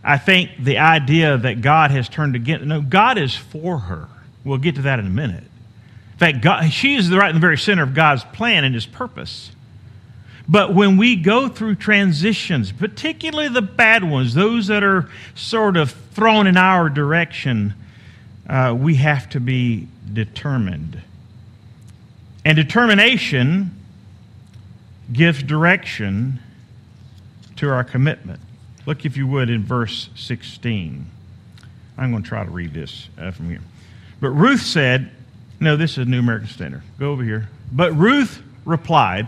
I 0.03 0.17
think 0.17 0.51
the 0.59 0.79
idea 0.79 1.37
that 1.37 1.61
God 1.61 1.91
has 1.91 2.09
turned 2.09 2.35
against, 2.35 2.65
no, 2.65 2.81
God 2.81 3.17
is 3.17 3.35
for 3.35 3.79
her. 3.79 4.07
We'll 4.43 4.57
get 4.57 4.75
to 4.75 4.81
that 4.83 4.99
in 4.99 5.07
a 5.07 5.09
minute. 5.09 5.43
In 6.13 6.19
fact, 6.19 6.41
God, 6.41 6.71
she 6.71 6.95
is 6.95 7.09
right 7.09 7.29
in 7.29 7.35
the 7.35 7.41
very 7.41 7.57
center 7.57 7.83
of 7.83 7.93
God's 7.93 8.23
plan 8.25 8.63
and 8.63 8.75
his 8.75 8.85
purpose. 8.85 9.51
But 10.47 10.73
when 10.73 10.97
we 10.97 11.15
go 11.15 11.47
through 11.47 11.75
transitions, 11.75 12.71
particularly 12.71 13.47
the 13.47 13.61
bad 13.61 14.03
ones, 14.03 14.33
those 14.33 14.67
that 14.67 14.83
are 14.83 15.09
sort 15.35 15.77
of 15.77 15.91
thrown 16.11 16.47
in 16.47 16.57
our 16.57 16.89
direction, 16.89 17.73
uh, 18.47 18.75
we 18.77 18.95
have 18.95 19.29
to 19.29 19.39
be 19.39 19.87
determined. 20.11 21.01
And 22.43 22.57
determination 22.57 23.71
gives 25.13 25.41
direction 25.43 26.39
to 27.57 27.69
our 27.69 27.83
commitment. 27.83 28.39
Look, 28.85 29.05
if 29.05 29.15
you 29.15 29.27
would, 29.27 29.49
in 29.49 29.63
verse 29.63 30.09
16. 30.15 31.05
I'm 31.97 32.11
going 32.11 32.23
to 32.23 32.29
try 32.29 32.43
to 32.43 32.49
read 32.49 32.73
this 32.73 33.07
uh, 33.17 33.31
from 33.31 33.49
here. 33.49 33.61
But 34.19 34.31
Ruth 34.31 34.61
said, 34.61 35.11
No, 35.59 35.77
this 35.77 35.97
is 35.97 36.07
New 36.07 36.19
American 36.19 36.49
Standard. 36.49 36.81
Go 36.99 37.11
over 37.11 37.23
here. 37.23 37.49
But 37.71 37.93
Ruth 37.93 38.41
replied, 38.65 39.27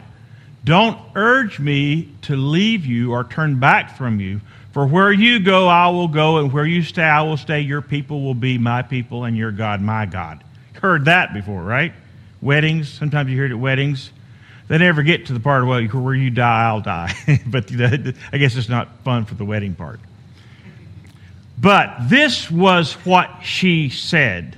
Don't 0.63 0.99
urge 1.15 1.59
me 1.59 2.09
to 2.23 2.35
leave 2.35 2.85
you 2.85 3.13
or 3.13 3.23
turn 3.23 3.59
back 3.59 3.97
from 3.97 4.19
you. 4.19 4.41
For 4.71 4.85
where 4.85 5.11
you 5.11 5.39
go, 5.39 5.69
I 5.69 5.87
will 5.87 6.09
go, 6.09 6.37
and 6.37 6.51
where 6.51 6.65
you 6.65 6.83
stay, 6.83 7.03
I 7.03 7.21
will 7.21 7.37
stay. 7.37 7.61
Your 7.61 7.81
people 7.81 8.23
will 8.23 8.33
be 8.33 8.57
my 8.57 8.81
people, 8.81 9.23
and 9.23 9.37
your 9.37 9.51
God, 9.51 9.79
my 9.81 10.05
God. 10.05 10.43
Heard 10.81 11.05
that 11.05 11.33
before, 11.33 11.63
right? 11.63 11.93
Weddings. 12.41 12.89
Sometimes 12.89 13.29
you 13.29 13.37
hear 13.37 13.45
it 13.45 13.51
at 13.51 13.59
weddings. 13.59 14.11
They 14.67 14.77
never 14.79 15.03
get 15.03 15.27
to 15.27 15.33
the 15.33 15.39
part 15.39 15.61
of, 15.61 15.67
well, 15.67 15.83
where 15.83 16.15
you 16.15 16.31
die, 16.31 16.63
I'll 16.63 16.81
die. 16.81 17.13
but 17.47 17.71
I 17.71 18.37
guess 18.37 18.55
it's 18.55 18.69
not 18.69 18.89
fun 19.03 19.25
for 19.25 19.35
the 19.35 19.45
wedding 19.45 19.75
part. 19.75 19.99
But 21.59 22.09
this 22.09 22.49
was 22.49 22.93
what 23.05 23.29
she 23.43 23.89
said. 23.89 24.57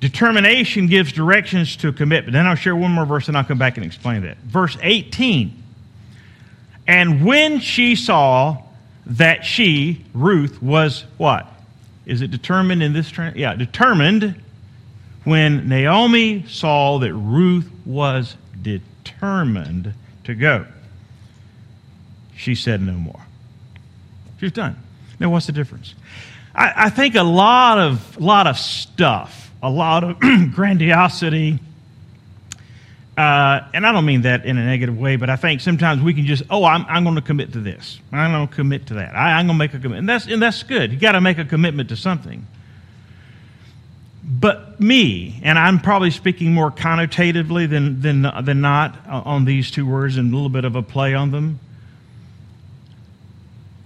Determination 0.00 0.86
gives 0.86 1.12
directions 1.12 1.76
to 1.76 1.92
commitment. 1.92 2.34
Then 2.34 2.46
I'll 2.46 2.54
share 2.54 2.76
one 2.76 2.92
more 2.92 3.06
verse 3.06 3.28
and 3.28 3.36
I'll 3.36 3.44
come 3.44 3.58
back 3.58 3.76
and 3.76 3.84
explain 3.84 4.22
that. 4.22 4.36
Verse 4.38 4.76
18. 4.80 5.62
And 6.86 7.24
when 7.24 7.58
she 7.60 7.96
saw 7.96 8.62
that 9.06 9.44
she, 9.44 10.04
Ruth, 10.14 10.62
was 10.62 11.04
what? 11.16 11.46
Is 12.06 12.22
it 12.22 12.30
determined 12.30 12.82
in 12.82 12.92
this? 12.92 13.10
Tra- 13.10 13.32
yeah, 13.34 13.54
determined 13.54 14.40
when 15.24 15.68
Naomi 15.68 16.44
saw 16.46 16.98
that 16.98 17.12
Ruth 17.12 17.70
was 17.84 18.36
determined 18.62 19.94
to 20.24 20.34
go. 20.34 20.66
She 22.36 22.54
said 22.54 22.80
no 22.80 22.92
more. 22.92 23.20
She's 24.40 24.52
done. 24.52 24.76
Now, 25.18 25.30
what's 25.30 25.46
the 25.46 25.52
difference? 25.52 25.94
I, 26.54 26.72
I 26.76 26.90
think 26.90 27.14
a 27.14 27.22
lot 27.22 27.78
of, 27.78 28.20
lot 28.20 28.46
of 28.46 28.56
stuff, 28.56 29.50
a 29.62 29.70
lot 29.70 30.04
of 30.04 30.20
grandiosity, 30.54 31.58
uh, 33.18 33.68
and 33.74 33.84
I 33.84 33.90
don't 33.90 34.04
mean 34.04 34.22
that 34.22 34.46
in 34.46 34.58
a 34.58 34.64
negative 34.64 34.96
way, 34.96 35.16
but 35.16 35.28
I 35.28 35.34
think 35.34 35.60
sometimes 35.60 36.00
we 36.00 36.14
can 36.14 36.24
just, 36.24 36.44
oh, 36.50 36.64
I'm, 36.64 36.86
I'm 36.86 37.02
going 37.02 37.16
to 37.16 37.22
commit 37.22 37.52
to 37.54 37.60
this. 37.60 37.98
I'm 38.12 38.30
going 38.30 38.46
to 38.46 38.54
commit 38.54 38.86
to 38.86 38.94
that. 38.94 39.16
I, 39.16 39.40
am 39.40 39.48
going 39.48 39.56
to 39.56 39.58
make 39.58 39.74
a 39.74 39.78
commitment. 39.78 39.98
And 39.98 40.08
that's, 40.08 40.26
and 40.26 40.40
that's 40.40 40.62
good. 40.62 40.92
you 40.92 41.00
got 41.00 41.12
to 41.12 41.20
make 41.20 41.38
a 41.38 41.44
commitment 41.44 41.88
to 41.88 41.96
something. 41.96 42.46
But 44.30 44.78
me, 44.78 45.40
and 45.42 45.58
I'm 45.58 45.80
probably 45.80 46.10
speaking 46.10 46.52
more 46.52 46.70
connotatively 46.70 47.68
than, 47.68 48.02
than, 48.02 48.30
than 48.44 48.60
not 48.60 48.94
on 49.08 49.46
these 49.46 49.70
two 49.70 49.86
words 49.86 50.18
and 50.18 50.30
a 50.30 50.36
little 50.36 50.50
bit 50.50 50.66
of 50.66 50.76
a 50.76 50.82
play 50.82 51.14
on 51.14 51.30
them. 51.30 51.58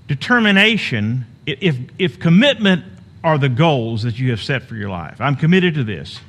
Determination, 0.08 1.26
if, 1.46 1.78
if 1.96 2.18
commitment 2.18 2.84
are 3.22 3.38
the 3.38 3.48
goals 3.48 4.02
that 4.02 4.18
you 4.18 4.30
have 4.30 4.42
set 4.42 4.64
for 4.64 4.74
your 4.74 4.90
life, 4.90 5.20
I'm 5.20 5.36
committed 5.36 5.74
to 5.74 5.84
this. 5.84 6.20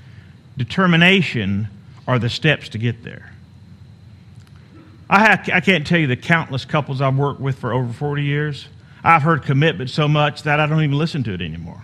Determination 0.58 1.68
are 2.08 2.20
the 2.20 2.30
steps 2.30 2.70
to 2.70 2.78
get 2.78 3.04
there. 3.04 3.34
I, 5.10 5.26
have, 5.26 5.50
I 5.52 5.60
can't 5.60 5.88
tell 5.88 6.00
you 6.00 6.08
the 6.08 6.16
countless 6.16 6.66
couples 6.66 7.02
I've 7.02 7.18
worked 7.18 7.40
with 7.40 7.58
for 7.58 7.74
over 7.74 7.92
40 7.92 8.24
years. 8.24 8.68
I've 9.04 9.24
heard 9.24 9.42
commitment 9.42 9.90
so 9.90 10.08
much 10.08 10.44
that 10.44 10.60
I 10.60 10.68
don't 10.68 10.84
even 10.84 10.98
listen 10.98 11.24
to 11.24 11.34
it 11.34 11.42
anymore. 11.42 11.84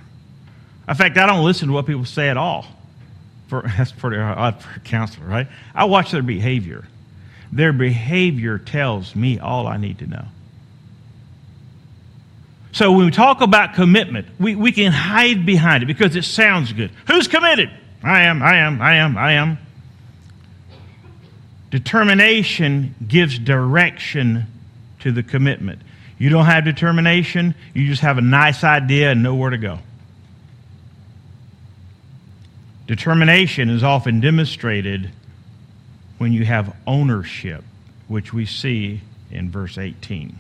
In 0.89 0.96
fact, 0.96 1.17
I 1.19 1.27
don't 1.27 1.46
listen 1.46 1.67
to 1.67 1.74
what 1.75 1.86
people 1.86 2.05
say 2.05 2.29
at 2.29 2.38
all. 2.38 2.65
For, 3.48 3.62
that's 3.77 3.91
pretty 3.91 4.17
uh, 4.17 4.34
odd 4.34 4.62
for 4.62 4.77
a 4.77 4.79
counselor, 4.79 5.27
right? 5.27 5.48
I 5.75 5.86
watch 5.86 6.12
their 6.12 6.24
behavior. 6.24 6.86
Their 7.51 7.74
behavior 7.74 8.58
tells 8.58 9.15
me 9.15 9.39
all 9.39 9.67
I 9.67 9.77
need 9.77 10.00
to 10.00 10.08
know. 10.08 10.25
So 12.72 12.91
when 12.91 13.05
we 13.05 13.12
talk 13.12 13.41
about 13.41 13.74
commitment, 13.74 14.27
we, 14.39 14.55
we 14.55 14.72
can 14.72 14.91
hide 14.91 15.46
behind 15.46 15.84
it 15.84 15.88
because 15.88 16.15
it 16.15 16.24
sounds 16.24 16.72
good. 16.74 16.91
Who's 17.08 17.27
committed? 17.27 17.72
I 18.03 18.24
am, 18.24 18.41
I 18.43 18.58
am, 18.58 18.81
I 18.81 18.96
am, 18.96 19.17
I 19.17 19.34
am. 19.34 19.58
Determination 21.72 22.96
gives 23.05 23.38
direction 23.38 24.46
to 25.00 25.12
the 25.12 25.24
commitment. 25.24 25.81
You 26.17 26.29
don't 26.29 26.46
have 26.46 26.63
determination, 26.63 27.55
you 27.74 27.88
just 27.88 28.01
have 28.01 28.17
a 28.17 28.22
nice 28.22 28.63
idea 28.63 29.12
and 29.12 29.24
know 29.24 29.36
where 29.36 29.50
to 29.50 29.58
go. 29.58 29.79
Determination 32.89 33.69
is 33.69 33.84
often 33.84 34.19
demonstrated 34.19 35.12
when 36.17 36.34
you 36.34 36.43
have 36.43 36.75
ownership, 36.88 37.63
which 38.08 38.34
we 38.34 38.48
see 38.48 39.01
in 39.29 39.51
verse 39.51 39.77
18. 39.77 40.36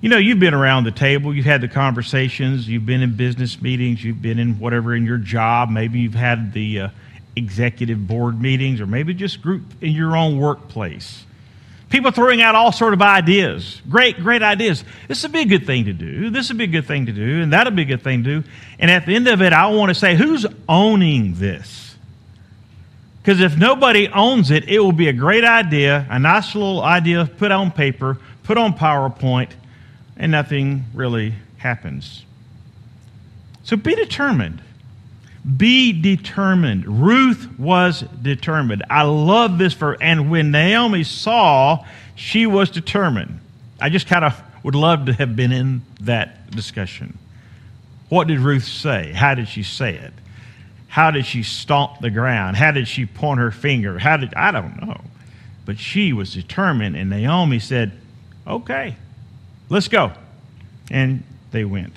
You 0.00 0.08
know, 0.08 0.16
you've 0.16 0.40
been 0.40 0.54
around 0.54 0.84
the 0.84 0.92
table, 0.92 1.34
you've 1.34 1.44
had 1.44 1.60
the 1.60 1.68
conversations, 1.68 2.66
you've 2.66 2.86
been 2.86 3.02
in 3.02 3.16
business 3.16 3.60
meetings, 3.60 4.02
you've 4.02 4.22
been 4.22 4.38
in 4.38 4.58
whatever 4.60 4.94
in 4.94 5.04
your 5.04 5.18
job, 5.18 5.68
maybe 5.68 6.00
you've 6.00 6.14
had 6.14 6.54
the 6.54 6.80
uh, 6.80 6.88
executive 7.36 8.08
board 8.08 8.40
meetings 8.40 8.80
or 8.80 8.86
maybe 8.86 9.12
just 9.12 9.42
group 9.42 9.62
in 9.82 9.92
your 9.92 10.16
own 10.16 10.38
workplace. 10.38 11.26
People 11.92 12.10
throwing 12.10 12.40
out 12.40 12.54
all 12.54 12.72
sort 12.72 12.94
of 12.94 13.02
ideas. 13.02 13.82
Great, 13.86 14.16
great 14.16 14.40
ideas. 14.40 14.82
This 15.08 15.22
would 15.24 15.32
be 15.32 15.42
a 15.42 15.44
good 15.44 15.66
thing 15.66 15.84
to 15.84 15.92
do. 15.92 16.30
This 16.30 16.48
would 16.48 16.56
be 16.56 16.64
a 16.64 16.66
good 16.66 16.86
thing 16.86 17.04
to 17.04 17.12
do, 17.12 17.42
and 17.42 17.52
that 17.52 17.66
would 17.66 17.76
be 17.76 17.82
a 17.82 17.84
good 17.84 18.02
thing 18.02 18.24
to 18.24 18.40
do. 18.40 18.48
And 18.78 18.90
at 18.90 19.04
the 19.04 19.14
end 19.14 19.28
of 19.28 19.42
it, 19.42 19.52
I 19.52 19.66
want 19.66 19.90
to 19.90 19.94
say, 19.94 20.16
who's 20.16 20.46
owning 20.66 21.34
this? 21.34 21.94
Because 23.20 23.42
if 23.42 23.58
nobody 23.58 24.08
owns 24.08 24.50
it, 24.50 24.70
it 24.70 24.78
will 24.80 24.92
be 24.92 25.08
a 25.08 25.12
great 25.12 25.44
idea, 25.44 26.06
a 26.08 26.18
nice 26.18 26.54
little 26.54 26.80
idea 26.80 27.26
put 27.36 27.52
on 27.52 27.70
paper, 27.70 28.16
put 28.42 28.56
on 28.56 28.72
PowerPoint, 28.72 29.50
and 30.16 30.32
nothing 30.32 30.86
really 30.94 31.34
happens. 31.58 32.24
So 33.64 33.76
be 33.76 33.94
determined. 33.94 34.62
Be 35.56 35.92
determined. 35.92 37.02
Ruth 37.02 37.48
was 37.58 38.02
determined. 38.22 38.84
I 38.88 39.02
love 39.02 39.58
this 39.58 39.72
for 39.72 40.00
and 40.00 40.30
when 40.30 40.52
Naomi 40.52 41.02
saw, 41.02 41.84
she 42.14 42.46
was 42.46 42.70
determined. 42.70 43.40
I 43.80 43.88
just 43.88 44.06
kind 44.06 44.24
of 44.24 44.40
would 44.62 44.76
love 44.76 45.06
to 45.06 45.12
have 45.12 45.34
been 45.34 45.50
in 45.50 45.82
that 46.02 46.50
discussion. 46.52 47.18
What 48.08 48.28
did 48.28 48.38
Ruth 48.38 48.64
say? 48.64 49.12
How 49.12 49.34
did 49.34 49.48
she 49.48 49.64
say 49.64 49.94
it? 49.94 50.12
How 50.86 51.10
did 51.10 51.26
she 51.26 51.42
stomp 51.42 52.00
the 52.00 52.10
ground? 52.10 52.56
How 52.56 52.70
did 52.70 52.86
she 52.86 53.06
point 53.06 53.40
her 53.40 53.50
finger? 53.50 53.98
How 53.98 54.18
did 54.18 54.34
I 54.34 54.52
don't 54.52 54.80
know. 54.80 55.00
But 55.64 55.78
she 55.78 56.12
was 56.12 56.34
determined 56.34 56.96
and 56.96 57.10
Naomi 57.10 57.58
said, 57.58 57.92
"Okay. 58.46 58.94
Let's 59.68 59.88
go. 59.88 60.12
And 60.90 61.24
they 61.50 61.64
went. 61.64 61.94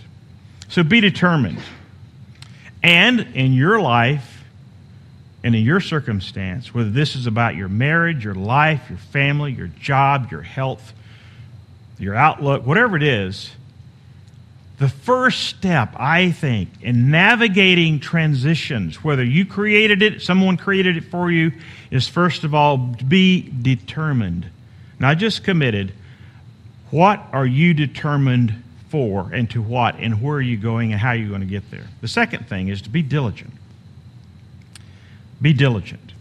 So 0.70 0.82
be 0.82 1.00
determined. 1.00 1.60
And 2.86 3.22
in 3.34 3.54
your 3.54 3.82
life 3.82 4.44
and 5.44 5.56
in 5.56 5.64
your 5.64 5.80
circumstance, 5.80 6.72
whether 6.72 6.92
this 6.92 7.16
is 7.16 7.26
about 7.26 7.56
your 7.56 7.68
marriage, 7.68 8.24
your 8.24 8.36
life, 8.36 8.84
your 8.90 9.00
family, 9.00 9.54
your 9.54 9.70
job, 9.70 10.28
your 10.30 10.44
health, 10.44 10.94
your 11.98 12.14
outlook, 12.14 12.64
whatever 12.64 12.96
it 12.96 13.02
is, 13.02 13.50
the 14.78 14.88
first 14.88 15.48
step, 15.48 15.96
I 15.96 16.30
think, 16.30 16.70
in 16.80 17.10
navigating 17.10 18.00
transitions, 18.00 19.04
whether 19.04 19.24
you 19.24 19.48
created 19.48 20.04
it, 20.04 20.22
someone 20.22 20.56
created 20.56 20.96
it 20.96 21.06
for 21.06 21.32
you, 21.32 21.54
is 21.90 22.08
first 22.08 22.44
of 22.44 22.54
all, 22.54 22.78
be 22.78 23.42
determined. 23.64 24.46
Not 25.00 25.18
just 25.18 25.44
committed. 25.44 25.92
What 26.92 27.26
are 27.34 27.48
you 27.48 27.74
determined 27.74 28.62
for 28.90 29.32
and 29.34 29.50
to 29.52 29.62
what 29.62 29.96
and 29.96 30.22
where 30.22 30.38
are 30.38 30.42
you 30.42 30.58
going 30.58 30.92
and 30.92 31.02
how 31.02 31.10
are 31.10 31.16
you 31.16 31.30
going 31.30 31.42
to 31.42 31.48
get 31.48 31.70
there? 31.72 31.88
The 32.02 32.08
second 32.08 32.48
thing 32.48 32.68
is 32.68 32.82
to 32.84 32.90
be 32.90 33.02
diligent. 33.02 33.54
Be 35.42 35.54
diligent. 35.54 36.14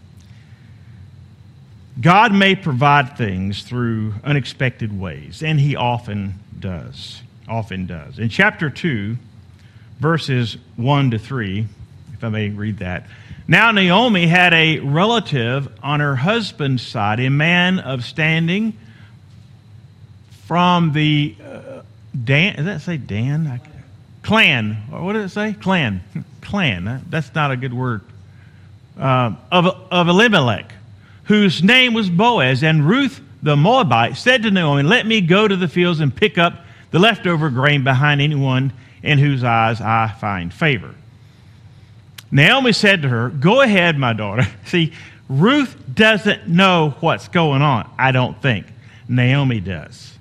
God 2.01 2.33
may 2.33 2.55
provide 2.55 3.17
things 3.17 3.63
through 3.63 4.15
unexpected 4.23 4.99
ways, 4.99 5.41
and 5.41 5.59
He 5.59 5.75
often 5.75 6.35
does 6.59 7.21
often 7.47 7.85
does. 7.85 8.19
In 8.19 8.29
chapter 8.29 8.69
2, 8.69 9.17
verses 9.99 10.57
1 10.75 11.11
to 11.11 11.19
3, 11.19 11.67
if 12.13 12.23
I 12.23 12.29
may 12.29 12.49
read 12.49 12.79
that. 12.79 13.07
Now 13.47 13.71
Naomi 13.71 14.27
had 14.27 14.53
a 14.53 14.79
relative 14.79 15.67
on 15.83 15.99
her 15.99 16.15
husband's 16.15 16.85
side, 16.85 17.19
a 17.19 17.29
man 17.29 17.79
of 17.79 18.03
standing 18.03 18.77
from 20.47 20.93
the 20.93 21.35
Dan. 22.23 22.55
Does 22.55 22.65
that 22.65 22.81
say 22.81 22.97
Dan? 22.97 23.59
Clan. 24.23 24.75
What 24.89 25.13
did 25.13 25.23
it 25.23 25.29
say? 25.29 25.53
Clan. 25.53 26.01
Clan. 26.41 27.05
That's 27.09 27.33
not 27.35 27.51
a 27.51 27.57
good 27.57 27.73
word. 27.73 28.01
Uh, 28.97 29.35
of, 29.51 29.65
of 29.91 30.07
Elimelech, 30.07 30.71
whose 31.25 31.61
name 31.61 31.93
was 31.93 32.09
Boaz. 32.09 32.63
And 32.63 32.87
Ruth 32.87 33.21
the 33.45 33.55
Moabite 33.55 34.17
said 34.17 34.41
to 34.43 34.51
Naomi, 34.51 34.81
Let 34.81 35.05
me 35.05 35.21
go 35.21 35.47
to 35.47 35.55
the 35.55 35.67
fields 35.67 35.99
and 35.99 36.13
pick 36.13 36.39
up 36.39 36.65
the 36.89 36.97
leftover 36.97 37.51
grain 37.51 37.83
behind 37.83 38.19
anyone 38.19 38.73
in 39.03 39.19
whose 39.19 39.43
eyes 39.43 39.79
I 39.79 40.07
find 40.19 40.51
favor. 40.51 40.95
Naomi 42.31 42.71
said 42.71 43.03
to 43.03 43.09
her, 43.09 43.29
Go 43.29 43.61
ahead, 43.61 43.99
my 43.99 44.13
daughter. 44.13 44.47
See, 44.65 44.93
Ruth 45.29 45.75
doesn't 45.93 46.47
know 46.47 46.95
what's 47.01 47.27
going 47.27 47.61
on, 47.61 47.87
I 47.99 48.11
don't 48.11 48.41
think. 48.41 48.65
Naomi 49.07 49.59
does. 49.59 50.14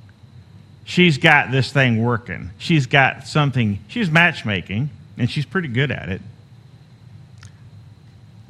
She's 0.84 1.18
got 1.18 1.50
this 1.50 1.72
thing 1.72 2.02
working. 2.02 2.50
She's 2.58 2.86
got 2.86 3.26
something, 3.26 3.78
she's 3.88 4.10
matchmaking, 4.10 4.90
and 5.16 5.30
she's 5.30 5.46
pretty 5.46 5.68
good 5.68 5.90
at 5.90 6.10
it. 6.10 6.20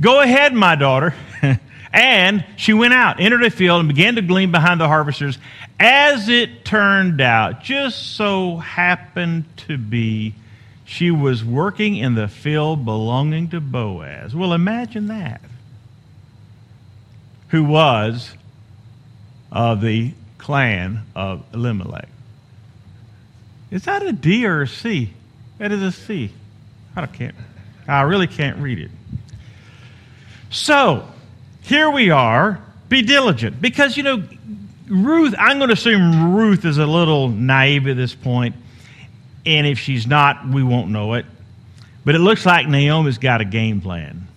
Go 0.01 0.21
ahead, 0.21 0.53
my 0.53 0.75
daughter. 0.75 1.15
and 1.93 2.45
she 2.57 2.73
went 2.73 2.93
out, 2.93 3.21
entered 3.21 3.45
a 3.45 3.51
field, 3.51 3.81
and 3.81 3.89
began 3.89 4.17
to 4.17 4.23
glean 4.23 4.51
behind 4.51 4.81
the 4.81 4.89
harvesters. 4.89 5.39
As 5.79 6.29
it 6.29 6.65
turned 6.65 7.21
out, 7.21 7.63
just 7.63 8.17
so 8.17 8.57
happened 8.57 9.45
to 9.69 9.79
be, 9.79 10.35
she 10.85 11.13
was 11.13 11.45
working 11.45 11.97
in 11.97 12.17
the 12.17 12.27
field 12.27 12.85
belonging 12.85 13.49
to 13.51 13.61
Boaz. 13.61 14.35
Well, 14.35 14.53
imagine 14.53 15.07
that. 15.07 15.41
Who 17.49 17.63
was 17.63 18.33
of 19.53 19.81
the 19.81 20.13
clan 20.39 21.03
of 21.15 21.45
Elimelech. 21.55 22.09
Is 23.75 23.87
that 23.87 24.07
a 24.07 24.13
D 24.13 24.47
or 24.47 24.63
a 24.63 24.69
C? 24.69 25.11
That 25.59 25.73
is 25.73 25.83
a 25.83 25.91
C. 25.91 26.31
I 26.95 27.07
can't. 27.07 27.35
I 27.89 28.03
really 28.03 28.29
can't 28.29 28.59
read 28.59 28.79
it. 28.79 28.91
So, 30.49 31.09
here 31.63 31.91
we 31.91 32.11
are. 32.11 32.63
Be 32.89 33.03
diligent. 33.03 33.61
Because, 33.61 33.97
you 33.97 34.05
know, 34.05 34.23
Ruth, 34.87 35.35
I'm 35.37 35.59
going 35.59 35.71
to 35.71 35.75
assume 35.75 36.37
Ruth 36.37 36.65
is 36.65 36.79
a 36.79 36.87
little 36.87 37.29
naive 37.29 37.89
at 37.89 37.97
this 37.97 38.15
point, 38.15 38.55
and 39.45 39.67
if 39.67 39.81
she's 39.81 40.07
not, 40.07 40.47
we 40.47 40.63
won't 40.63 40.91
know 40.91 41.15
it. 41.15 41.27
But 42.05 42.15
it 42.15 42.21
looks 42.21 42.47
like 42.47 42.69
Naomi's 42.69 43.19
got 43.19 43.41
a 43.41 43.45
game 43.45 43.81
plan. 43.81 44.29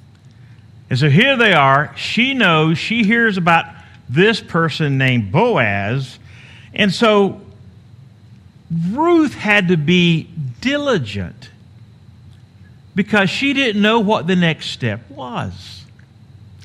And 0.89 0.97
so 0.97 1.11
here 1.11 1.37
they 1.37 1.53
are. 1.53 1.93
She 1.95 2.33
knows, 2.33 2.79
she 2.79 3.03
hears 3.03 3.37
about 3.37 3.65
this 4.09 4.41
person 4.41 4.97
named 4.97 5.31
Boaz. 5.31 6.17
And 6.73 6.91
so 6.91 7.41
Ruth 8.69 9.33
had 9.33 9.69
to 9.69 9.77
be 9.77 10.29
diligent 10.61 11.49
because 12.95 13.29
she 13.29 13.53
didn't 13.53 13.81
know 13.81 13.99
what 13.99 14.27
the 14.27 14.35
next 14.35 14.71
step 14.71 15.09
was. 15.09 15.85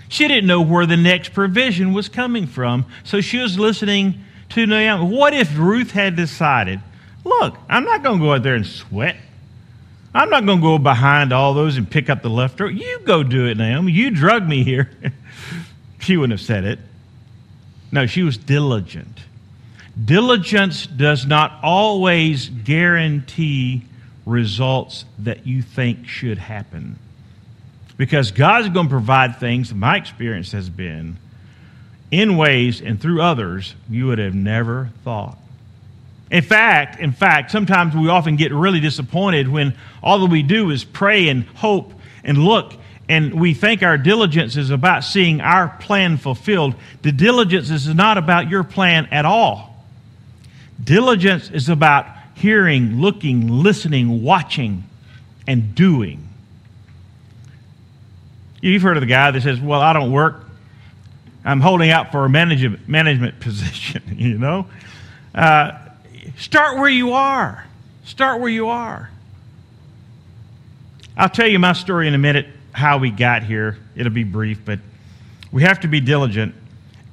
She 0.08 0.28
didn't 0.28 0.46
know 0.46 0.60
where 0.60 0.86
the 0.86 0.96
next 0.96 1.32
provision 1.32 1.92
was 1.92 2.08
coming 2.08 2.46
from, 2.46 2.86
so 3.04 3.20
she 3.20 3.38
was 3.38 3.58
listening 3.58 4.24
to 4.50 4.66
Naomi. 4.66 5.14
What 5.16 5.32
if 5.32 5.56
Ruth 5.56 5.92
had 5.92 6.16
decided, 6.16 6.80
look, 7.24 7.56
I'm 7.68 7.84
not 7.84 8.02
going 8.02 8.18
to 8.18 8.24
go 8.24 8.34
out 8.34 8.42
there 8.42 8.54
and 8.54 8.66
sweat. 8.66 9.16
I'm 10.14 10.28
not 10.28 10.44
going 10.44 10.58
to 10.58 10.62
go 10.62 10.78
behind 10.78 11.32
all 11.32 11.54
those 11.54 11.76
and 11.78 11.90
pick 11.90 12.10
up 12.10 12.22
the 12.22 12.28
leftover. 12.28 12.70
You 12.70 13.00
go 13.04 13.22
do 13.22 13.46
it, 13.46 13.56
Naomi. 13.56 13.92
You 13.92 14.10
drug 14.10 14.46
me 14.46 14.62
here. 14.62 14.90
she 16.00 16.16
wouldn't 16.16 16.38
have 16.38 16.46
said 16.46 16.64
it. 16.64 16.78
No, 17.90 18.06
she 18.06 18.22
was 18.22 18.36
diligent. 18.36 19.20
Diligence 20.02 20.86
does 20.86 21.26
not 21.26 21.58
always 21.62 22.48
guarantee 22.48 23.84
results 24.24 25.04
that 25.18 25.46
you 25.46 25.62
think 25.62 26.06
should 26.06 26.38
happen. 26.38 26.98
Because 27.96 28.30
God's 28.30 28.68
going 28.70 28.86
to 28.86 28.90
provide 28.90 29.38
things, 29.38 29.74
my 29.74 29.96
experience 29.96 30.52
has 30.52 30.70
been, 30.70 31.18
in 32.10 32.36
ways 32.36 32.80
and 32.80 33.00
through 33.00 33.22
others 33.22 33.74
you 33.90 34.06
would 34.06 34.18
have 34.18 34.34
never 34.34 34.90
thought. 35.04 35.38
In 36.30 36.42
fact, 36.42 36.98
in 36.98 37.12
fact, 37.12 37.50
sometimes 37.50 37.94
we 37.94 38.08
often 38.08 38.36
get 38.36 38.52
really 38.52 38.80
disappointed 38.80 39.48
when 39.48 39.74
all 40.02 40.20
that 40.20 40.30
we 40.30 40.42
do 40.42 40.70
is 40.70 40.84
pray 40.84 41.28
and 41.28 41.44
hope 41.44 41.92
and 42.24 42.38
look 42.38 42.72
and 43.08 43.34
we 43.34 43.52
think 43.52 43.82
our 43.82 43.98
diligence 43.98 44.56
is 44.56 44.70
about 44.70 45.04
seeing 45.04 45.40
our 45.40 45.68
plan 45.68 46.16
fulfilled. 46.16 46.74
The 47.02 47.12
diligence 47.12 47.68
is 47.70 47.86
not 47.86 48.16
about 48.16 48.48
your 48.48 48.64
plan 48.64 49.06
at 49.10 49.24
all. 49.24 49.71
Diligence 50.82 51.50
is 51.50 51.68
about 51.68 52.06
hearing, 52.34 53.00
looking, 53.00 53.48
listening, 53.48 54.22
watching, 54.22 54.84
and 55.46 55.74
doing. 55.74 56.28
You've 58.60 58.82
heard 58.82 58.96
of 58.96 59.00
the 59.00 59.06
guy 59.06 59.30
that 59.30 59.42
says, 59.42 59.60
Well, 59.60 59.80
I 59.80 59.92
don't 59.92 60.12
work. 60.12 60.44
I'm 61.44 61.60
holding 61.60 61.90
out 61.90 62.12
for 62.12 62.24
a 62.24 62.28
management, 62.28 62.88
management 62.88 63.40
position, 63.40 64.02
you 64.16 64.38
know? 64.38 64.66
Uh, 65.34 65.72
start 66.38 66.78
where 66.78 66.88
you 66.88 67.12
are. 67.12 67.64
Start 68.04 68.40
where 68.40 68.50
you 68.50 68.68
are. 68.68 69.10
I'll 71.16 71.28
tell 71.28 71.46
you 71.46 71.58
my 71.58 71.72
story 71.74 72.08
in 72.08 72.14
a 72.14 72.18
minute, 72.18 72.46
how 72.72 72.98
we 72.98 73.10
got 73.10 73.42
here. 73.42 73.78
It'll 73.94 74.12
be 74.12 74.24
brief, 74.24 74.64
but 74.64 74.78
we 75.50 75.62
have 75.62 75.80
to 75.80 75.88
be 75.88 76.00
diligent 76.00 76.54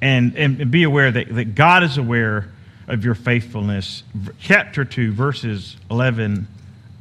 and, 0.00 0.34
and 0.36 0.70
be 0.70 0.84
aware 0.84 1.10
that, 1.10 1.34
that 1.34 1.54
God 1.54 1.82
is 1.82 1.98
aware 1.98 2.48
of 2.90 3.04
your 3.04 3.14
faithfulness. 3.14 4.02
Chapter 4.40 4.84
2, 4.84 5.12
verses 5.12 5.76
11 5.90 6.46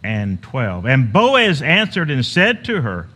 and 0.04 0.42
12. 0.42 0.86
And 0.86 1.12
Boaz 1.12 1.62
answered 1.62 2.10
and 2.10 2.26
said 2.26 2.66
to 2.66 2.82
her, 2.82 3.08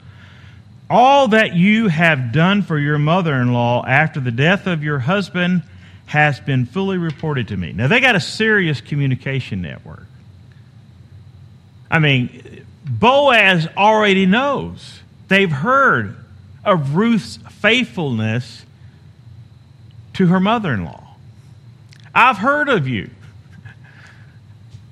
all 0.89 1.29
that 1.29 1.55
you 1.55 1.87
have 1.87 2.31
done 2.31 2.61
for 2.61 2.77
your 2.77 2.97
mother 2.97 3.33
in 3.35 3.53
law 3.53 3.83
after 3.85 4.19
the 4.19 4.31
death 4.31 4.67
of 4.67 4.83
your 4.83 4.99
husband 4.99 5.63
has 6.05 6.39
been 6.39 6.65
fully 6.65 6.97
reported 6.97 7.47
to 7.47 7.57
me. 7.57 7.71
Now, 7.71 7.87
they 7.87 7.99
got 7.99 8.15
a 8.15 8.19
serious 8.19 8.81
communication 8.81 9.61
network. 9.61 10.05
I 11.89 11.99
mean, 11.99 12.65
Boaz 12.85 13.67
already 13.77 14.25
knows. 14.25 14.99
They've 15.29 15.51
heard 15.51 16.15
of 16.65 16.95
Ruth's 16.95 17.39
faithfulness 17.49 18.65
to 20.13 20.27
her 20.27 20.39
mother 20.39 20.73
in 20.73 20.85
law. 20.85 21.02
I've 22.13 22.37
heard 22.37 22.69
of 22.69 22.87
you 22.87 23.09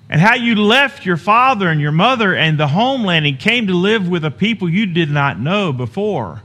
and 0.09 0.19
how 0.19 0.35
you 0.35 0.55
left 0.55 1.05
your 1.05 1.17
father 1.17 1.69
and 1.69 1.79
your 1.79 1.93
mother 1.93 2.35
and 2.35 2.59
the 2.59 2.67
homeland 2.67 3.25
and 3.25 3.39
came 3.39 3.67
to 3.67 3.73
live 3.73 4.07
with 4.07 4.25
a 4.25 4.31
people 4.31 4.69
you 4.69 4.85
did 4.85 5.09
not 5.09 5.39
know 5.39 5.71
before. 5.71 6.41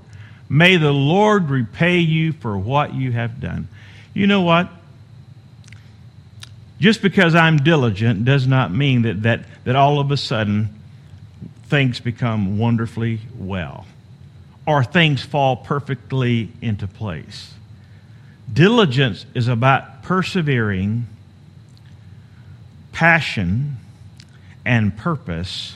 May 0.48 0.76
the 0.76 0.92
Lord 0.92 1.50
repay 1.50 1.98
you 1.98 2.32
for 2.32 2.56
what 2.56 2.94
you 2.94 3.10
have 3.10 3.40
done. 3.40 3.66
You 4.14 4.28
know 4.28 4.42
what? 4.42 4.70
Just 6.78 7.02
because 7.02 7.34
I'm 7.34 7.56
diligent 7.56 8.24
does 8.24 8.46
not 8.46 8.72
mean 8.72 9.02
that, 9.02 9.22
that, 9.22 9.44
that 9.64 9.74
all 9.74 9.98
of 9.98 10.10
a 10.12 10.16
sudden 10.16 10.68
things 11.64 11.98
become 11.98 12.58
wonderfully 12.58 13.20
well 13.36 13.86
or 14.66 14.84
things 14.84 15.24
fall 15.24 15.56
perfectly 15.56 16.50
into 16.60 16.86
place. 16.86 17.55
Diligence 18.52 19.26
is 19.34 19.48
about 19.48 20.02
persevering 20.02 21.06
passion 22.92 23.76
and 24.64 24.96
purpose 24.96 25.74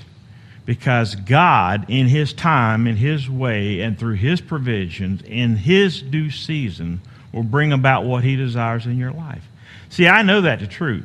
because 0.65 1.17
God, 1.17 1.87
in 1.89 2.07
His 2.07 2.33
time, 2.33 2.87
in 2.87 2.97
His 2.97 3.29
way, 3.29 3.81
and 3.81 3.99
through 3.99 4.15
His 4.15 4.41
provisions, 4.41 5.23
in 5.23 5.57
His 5.57 6.01
due 6.01 6.31
season, 6.31 7.01
will 7.33 7.43
bring 7.43 7.73
about 7.73 8.05
what 8.05 8.25
He 8.25 8.37
desires 8.37 8.87
in 8.87 8.97
your 8.97 9.13
life. 9.13 9.45
See, 9.89 10.07
I 10.07 10.23
know 10.23 10.43
that 10.43 10.61
to 10.61 10.67
true, 10.67 11.03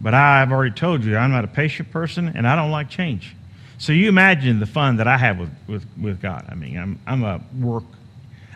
but 0.00 0.14
I've 0.14 0.52
already 0.52 0.74
told 0.74 1.04
you 1.04 1.16
I'm 1.16 1.32
not 1.32 1.44
a 1.44 1.48
patient 1.48 1.90
person 1.90 2.28
and 2.28 2.46
I 2.46 2.54
don't 2.54 2.70
like 2.70 2.88
change. 2.88 3.34
So 3.78 3.92
you 3.92 4.08
imagine 4.08 4.60
the 4.60 4.66
fun 4.66 4.96
that 4.96 5.06
I 5.06 5.16
have 5.16 5.38
with, 5.38 5.50
with, 5.66 5.86
with 6.00 6.20
God. 6.20 6.46
I 6.48 6.54
mean, 6.54 6.78
I'm, 6.78 6.98
I'm 7.06 7.24
a 7.24 7.40
work, 7.58 7.84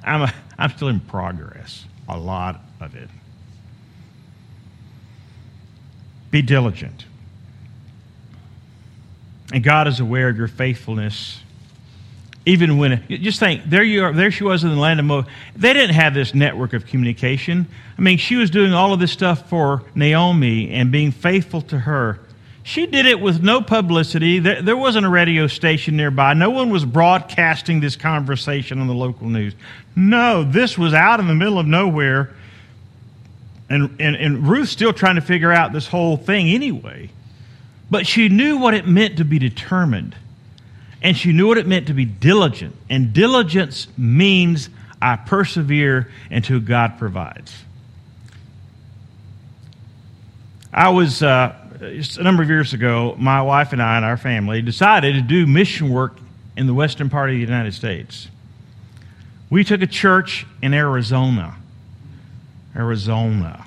I'm, 0.04 0.22
a, 0.22 0.34
I'm 0.58 0.70
still 0.70 0.88
in 0.88 1.00
progress, 1.00 1.84
a 2.08 2.18
lot 2.18 2.60
of 2.80 2.94
it. 2.94 3.08
Be 6.30 6.42
diligent. 6.42 7.04
And 9.52 9.62
God 9.62 9.86
is 9.86 10.00
aware 10.00 10.28
of 10.28 10.36
your 10.36 10.48
faithfulness. 10.48 11.40
Even 12.44 12.78
when, 12.78 13.04
just 13.08 13.38
think, 13.38 13.64
there 13.66 13.84
you 13.84 14.02
are, 14.04 14.12
there 14.12 14.30
she 14.30 14.42
was 14.42 14.64
in 14.64 14.70
the 14.70 14.76
land 14.76 14.98
of 14.98 15.06
Moab. 15.06 15.28
They 15.54 15.72
didn't 15.72 15.94
have 15.94 16.14
this 16.14 16.34
network 16.34 16.72
of 16.72 16.86
communication. 16.86 17.68
I 17.96 18.00
mean, 18.00 18.18
she 18.18 18.36
was 18.36 18.50
doing 18.50 18.72
all 18.72 18.92
of 18.92 18.98
this 18.98 19.12
stuff 19.12 19.48
for 19.48 19.84
Naomi 19.94 20.70
and 20.70 20.90
being 20.90 21.12
faithful 21.12 21.60
to 21.62 21.78
her. 21.78 22.18
She 22.64 22.86
did 22.86 23.06
it 23.06 23.20
with 23.20 23.42
no 23.42 23.60
publicity. 23.60 24.38
There, 24.38 24.62
there 24.62 24.76
wasn't 24.76 25.04
a 25.04 25.08
radio 25.08 25.48
station 25.48 25.96
nearby. 25.96 26.34
No 26.34 26.50
one 26.50 26.70
was 26.70 26.84
broadcasting 26.84 27.80
this 27.80 27.96
conversation 27.96 28.80
on 28.80 28.86
the 28.86 28.94
local 28.94 29.28
news. 29.28 29.54
No, 29.96 30.44
this 30.44 30.78
was 30.78 30.94
out 30.94 31.18
in 31.18 31.26
the 31.26 31.34
middle 31.34 31.58
of 31.58 31.66
nowhere. 31.66 32.34
And, 33.68 34.00
and, 34.00 34.14
and 34.14 34.46
Ruth's 34.46 34.70
still 34.70 34.92
trying 34.92 35.16
to 35.16 35.20
figure 35.20 35.50
out 35.50 35.72
this 35.72 35.88
whole 35.88 36.16
thing 36.16 36.48
anyway. 36.48 37.10
But 37.90 38.06
she 38.06 38.28
knew 38.28 38.58
what 38.58 38.74
it 38.74 38.86
meant 38.86 39.16
to 39.16 39.24
be 39.24 39.38
determined. 39.38 40.14
And 41.02 41.16
she 41.16 41.32
knew 41.32 41.48
what 41.48 41.58
it 41.58 41.66
meant 41.66 41.88
to 41.88 41.94
be 41.94 42.04
diligent. 42.04 42.76
And 42.88 43.12
diligence 43.12 43.88
means 43.98 44.68
I 45.00 45.16
persevere 45.16 46.12
until 46.30 46.60
God 46.60 46.96
provides. 46.98 47.52
I 50.72 50.90
was, 50.90 51.22
uh, 51.22 51.54
a 51.82 52.22
number 52.22 52.42
of 52.42 52.48
years 52.48 52.72
ago, 52.72 53.16
my 53.18 53.42
wife 53.42 53.72
and 53.72 53.82
I 53.82 53.96
and 53.96 54.04
our 54.04 54.16
family 54.16 54.62
decided 54.62 55.14
to 55.14 55.20
do 55.20 55.46
mission 55.46 55.90
work 55.90 56.16
in 56.56 56.66
the 56.66 56.74
western 56.74 57.10
part 57.10 57.30
of 57.30 57.34
the 57.34 57.40
United 57.40 57.74
States. 57.74 58.28
We 59.50 59.64
took 59.64 59.82
a 59.82 59.86
church 59.86 60.46
in 60.62 60.74
Arizona. 60.74 61.56
Arizona. 62.76 63.66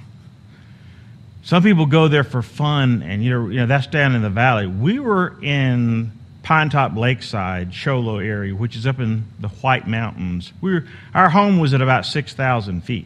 Some 1.43 1.61
people 1.61 1.85
go 1.85 2.07
there 2.07 2.23
for 2.23 2.41
fun, 2.41 3.03
and 3.03 3.23
you 3.23 3.29
know, 3.29 3.49
you 3.49 3.59
know 3.59 3.65
that's 3.67 3.87
down 3.87 4.15
in 4.15 4.21
the 4.21 4.29
valley. 4.29 4.65
We 4.65 4.97
were 4.99 5.35
in 5.43 6.11
Pine 6.41 6.69
Top 6.69 6.95
Lakeside, 6.95 7.73
Show 7.73 7.99
Low 7.99 8.17
area, 8.17 8.55
which 8.55 8.75
is 8.75 8.87
up 8.87 8.99
in 8.99 9.25
the 9.39 9.49
White 9.49 9.87
Mountains. 9.87 10.53
We 10.61 10.73
were, 10.73 10.85
our 11.13 11.29
home 11.29 11.59
was 11.59 11.73
at 11.73 11.81
about 11.81 12.05
six 12.05 12.33
thousand 12.33 12.81
feet. 12.83 13.05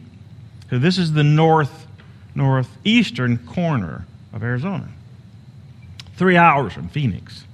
So 0.70 0.78
this 0.78 0.96
is 0.96 1.12
the 1.12 1.24
north 1.24 1.86
northeastern 2.34 3.38
corner 3.38 4.06
of 4.32 4.42
Arizona. 4.42 4.88
Three 6.20 6.36
hours 6.36 6.74
from 6.74 6.88
Phoenix. 6.88 7.44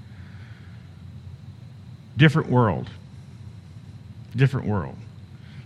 Different 2.16 2.50
world. 2.50 2.90
Different 4.34 4.66
world. 4.66 4.96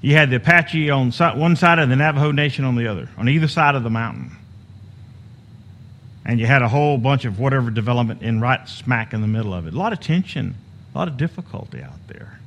You 0.02 0.16
had 0.16 0.28
the 0.28 0.36
Apache 0.36 0.90
on 0.90 1.10
one 1.10 1.56
side 1.56 1.78
and 1.78 1.90
the 1.90 1.96
Navajo 1.96 2.30
Nation 2.30 2.66
on 2.66 2.76
the 2.76 2.86
other, 2.88 3.08
on 3.16 3.26
either 3.26 3.48
side 3.48 3.74
of 3.74 3.84
the 3.84 3.88
mountain 3.88 4.36
and 6.24 6.38
you 6.38 6.46
had 6.46 6.60
a 6.60 6.68
whole 6.68 6.98
bunch 6.98 7.24
of 7.24 7.38
whatever 7.38 7.70
development 7.70 8.22
in 8.22 8.40
right 8.40 8.68
smack 8.68 9.14
in 9.14 9.20
the 9.20 9.26
middle 9.26 9.54
of 9.54 9.66
it. 9.66 9.74
A 9.74 9.78
lot 9.78 9.92
of 9.92 10.00
tension, 10.00 10.54
a 10.94 10.98
lot 10.98 11.08
of 11.08 11.16
difficulty 11.16 11.82
out 11.82 12.06
there. 12.06 12.38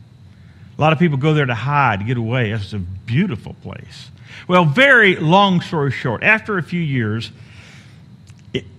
A 0.78 0.82
lot 0.82 0.94
of 0.94 1.00
people 1.00 1.18
go 1.18 1.34
there 1.34 1.46
to 1.46 1.56
hide, 1.56 2.00
to 2.00 2.06
get 2.06 2.18
away. 2.18 2.52
It's 2.52 2.74
a 2.74 2.80
beautiful 2.80 3.56
place. 3.56 4.12
Well, 4.48 4.66
very 4.66 5.16
long 5.16 5.62
story 5.62 5.92
short, 5.92 6.24
after 6.24 6.58
a 6.58 6.64
few 6.64 6.80
years, 6.80 7.32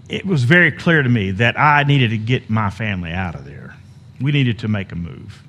it, 0.08 0.26
was 0.26 0.44
very 0.44 0.72
clear 0.72 1.02
to 1.02 1.08
me 1.08 1.32
that 1.32 1.58
I 1.58 1.84
needed 1.84 2.10
to 2.10 2.18
get 2.18 2.50
my 2.50 2.70
family 2.70 3.12
out 3.12 3.34
of 3.34 3.44
there. 3.44 3.74
We 4.20 4.32
needed 4.32 4.60
to 4.60 4.68
make 4.68 4.92
a 4.92 4.96
move. 4.96 5.42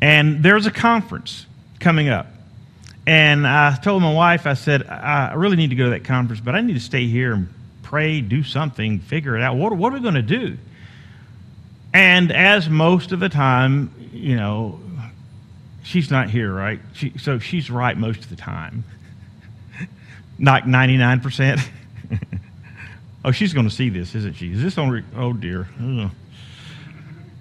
And 0.00 0.42
there 0.42 0.54
was 0.54 0.66
a 0.66 0.70
conference 0.70 1.46
coming 1.80 2.08
up. 2.08 2.26
And 3.06 3.46
I 3.46 3.76
told 3.76 4.02
my 4.02 4.12
wife, 4.12 4.46
I 4.46 4.54
said, 4.54 4.86
I 4.86 5.34
really 5.34 5.56
need 5.56 5.70
to 5.70 5.76
go 5.76 5.84
to 5.84 5.90
that 5.90 6.04
conference, 6.04 6.40
but 6.40 6.54
I 6.54 6.62
need 6.62 6.74
to 6.74 6.80
stay 6.80 7.06
here 7.06 7.34
and 7.34 7.48
pray, 7.82 8.20
do 8.20 8.42
something, 8.42 9.00
figure 9.00 9.36
it 9.36 9.42
out. 9.42 9.56
What, 9.56 9.72
what 9.74 9.92
are 9.92 9.96
we 9.96 10.00
going 10.00 10.14
to 10.14 10.22
do? 10.22 10.56
And 11.92 12.32
as 12.32 12.68
most 12.68 13.12
of 13.12 13.20
the 13.20 13.28
time, 13.28 13.92
you 14.12 14.36
know, 14.36 14.80
she's 15.82 16.10
not 16.10 16.30
here, 16.30 16.52
right? 16.52 16.80
She, 16.94 17.12
so 17.18 17.38
she's 17.38 17.70
right 17.70 17.96
most 17.96 18.20
of 18.20 18.30
the 18.30 18.36
time. 18.36 18.84
not 20.38 20.64
99%. 20.64 21.64
oh, 23.24 23.32
she's 23.32 23.52
going 23.52 23.68
to 23.68 23.74
see 23.74 23.88
this, 23.88 24.14
isn't 24.14 24.36
she? 24.36 24.52
Is 24.52 24.62
this 24.62 24.76
on? 24.78 24.90
Re- 24.90 25.04
oh, 25.16 25.32
dear. 25.32 25.68
Ugh. 25.80 26.10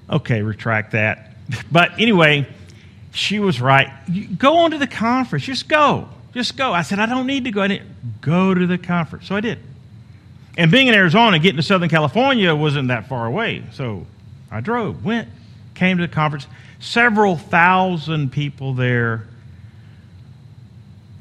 Okay, 0.10 0.42
retract 0.42 0.92
that. 0.92 1.36
But 1.72 2.00
anyway, 2.00 2.48
she 3.12 3.40
was 3.40 3.60
right. 3.60 3.90
Go 4.38 4.58
on 4.58 4.72
to 4.72 4.78
the 4.78 4.88
conference. 4.88 5.46
Just 5.46 5.68
go. 5.68 6.10
Just 6.34 6.58
go. 6.58 6.74
I 6.74 6.82
said, 6.82 7.00
I 7.00 7.06
don't 7.06 7.28
need 7.28 7.46
to 7.46 7.52
go. 7.52 7.62
I 7.62 7.68
didn't 7.68 8.22
go 8.22 8.54
to 8.54 8.66
the 8.66 8.78
conference. 8.78 9.28
So 9.28 9.36
I 9.36 9.42
did. 9.42 9.60
And 10.58 10.72
being 10.72 10.88
in 10.88 10.94
Arizona, 10.94 11.40
getting 11.40 11.58
to 11.58 11.64
Southern 11.64 11.90
California 11.90 12.56
wasn't 12.56 12.90
that 12.90 13.08
far 13.08 13.26
away. 13.26 13.64
So 13.74 14.06
I 14.52 14.62
drove, 14.62 15.04
went, 15.04 15.30
came 15.74 15.98
to 15.98 16.08
the 16.08 16.14
conference. 16.14 16.48
Several 16.80 17.38
thousand 17.38 18.32
people 18.32 18.74
there. 18.74 19.28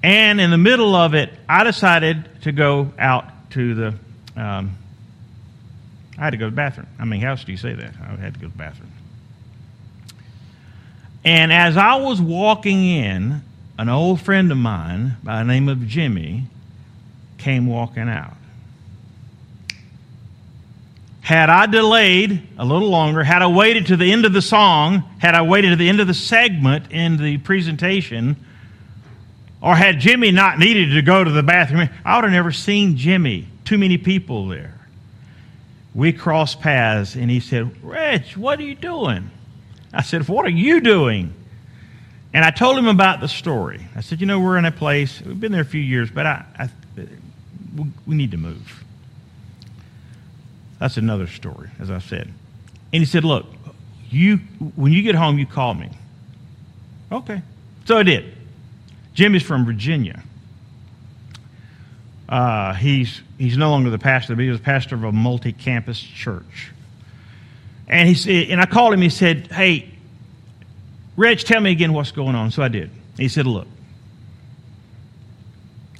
And 0.02 0.40
in 0.40 0.50
the 0.50 0.58
middle 0.58 0.94
of 0.94 1.14
it, 1.14 1.32
I 1.48 1.64
decided 1.64 2.28
to 2.42 2.52
go 2.52 2.92
out 2.98 3.50
to 3.50 3.74
the. 3.74 3.94
Um, 4.36 4.76
I 6.18 6.24
had 6.24 6.30
to 6.30 6.36
go 6.36 6.46
to 6.46 6.50
the 6.50 6.56
bathroom. 6.56 6.88
I 6.98 7.04
mean, 7.04 7.20
how 7.20 7.30
else 7.30 7.44
do 7.44 7.52
you 7.52 7.58
say 7.58 7.74
that? 7.74 7.94
I 8.00 8.16
had 8.16 8.34
to 8.34 8.40
go 8.40 8.46
to 8.46 8.52
the 8.52 8.58
bathroom. 8.58 8.92
And 11.24 11.52
as 11.52 11.76
I 11.76 11.96
was 11.96 12.20
walking 12.20 12.84
in, 12.84 13.42
an 13.78 13.88
old 13.88 14.20
friend 14.20 14.50
of 14.50 14.58
mine 14.58 15.16
by 15.22 15.38
the 15.38 15.44
name 15.44 15.68
of 15.68 15.86
Jimmy 15.86 16.44
came 17.38 17.66
walking 17.66 18.08
out. 18.08 18.36
Had 21.22 21.48
I 21.48 21.66
delayed 21.66 22.46
a 22.58 22.64
little 22.64 22.90
longer, 22.90 23.22
had 23.22 23.42
I 23.42 23.46
waited 23.46 23.86
to 23.86 23.96
the 23.96 24.12
end 24.12 24.24
of 24.24 24.32
the 24.32 24.42
song, 24.42 25.04
had 25.18 25.34
I 25.34 25.42
waited 25.42 25.70
to 25.70 25.76
the 25.76 25.88
end 25.88 26.00
of 26.00 26.08
the 26.08 26.14
segment 26.14 26.90
in 26.90 27.16
the 27.16 27.38
presentation, 27.38 28.36
or 29.62 29.76
had 29.76 30.00
Jimmy 30.00 30.32
not 30.32 30.58
needed 30.58 30.94
to 30.94 31.02
go 31.02 31.22
to 31.22 31.30
the 31.30 31.44
bathroom, 31.44 31.88
I 32.04 32.16
would 32.16 32.24
have 32.24 32.32
never 32.32 32.50
seen 32.50 32.96
Jimmy. 32.96 33.46
Too 33.64 33.78
many 33.78 33.98
people 33.98 34.48
there. 34.48 34.74
We 35.94 36.12
crossed 36.12 36.60
paths, 36.60 37.14
and 37.14 37.30
he 37.30 37.40
said, 37.40 37.82
Rich, 37.84 38.36
what 38.36 38.58
are 38.58 38.64
you 38.64 38.74
doing? 38.74 39.30
I 39.92 40.02
said, 40.02 40.26
What 40.28 40.46
are 40.46 40.50
you 40.50 40.80
doing? 40.80 41.34
And 42.34 42.44
I 42.44 42.50
told 42.50 42.78
him 42.78 42.88
about 42.88 43.20
the 43.20 43.28
story. 43.28 43.86
I 43.94 44.00
said, 44.00 44.20
You 44.20 44.26
know, 44.26 44.40
we're 44.40 44.56
in 44.56 44.64
a 44.64 44.72
place, 44.72 45.20
we've 45.20 45.38
been 45.38 45.52
there 45.52 45.60
a 45.60 45.66
few 45.66 45.82
years, 45.82 46.10
but 46.10 46.26
I, 46.26 46.44
I 46.58 46.70
we 48.06 48.14
need 48.14 48.30
to 48.32 48.36
move. 48.36 48.84
That's 50.78 50.96
another 50.96 51.26
story, 51.26 51.70
as 51.78 51.90
I 51.90 51.98
said. 51.98 52.32
And 52.92 53.00
he 53.00 53.04
said, 53.04 53.24
Look, 53.24 53.46
you 54.10 54.38
when 54.76 54.92
you 54.92 55.02
get 55.02 55.14
home, 55.14 55.38
you 55.38 55.46
call 55.46 55.74
me. 55.74 55.90
Okay. 57.10 57.42
So 57.84 57.98
I 57.98 58.02
did. 58.02 58.34
Jimmy's 59.14 59.42
from 59.42 59.64
Virginia. 59.64 60.22
Uh, 62.32 62.72
he's, 62.72 63.20
he's 63.36 63.58
no 63.58 63.68
longer 63.68 63.90
the 63.90 63.98
pastor, 63.98 64.34
but 64.34 64.40
he 64.40 64.48
was 64.48 64.58
pastor 64.58 64.94
of 64.94 65.04
a 65.04 65.12
multi 65.12 65.52
campus 65.52 66.00
church. 66.00 66.70
And, 67.86 68.08
he 68.08 68.14
said, 68.14 68.48
and 68.48 68.58
I 68.58 68.64
called 68.64 68.94
him, 68.94 69.02
he 69.02 69.10
said, 69.10 69.48
Hey, 69.48 69.90
Reg, 71.14 71.40
tell 71.40 71.60
me 71.60 71.72
again 71.72 71.92
what's 71.92 72.10
going 72.10 72.34
on. 72.34 72.50
So 72.50 72.62
I 72.62 72.68
did. 72.68 72.90
He 73.18 73.28
said, 73.28 73.46
Look, 73.46 73.68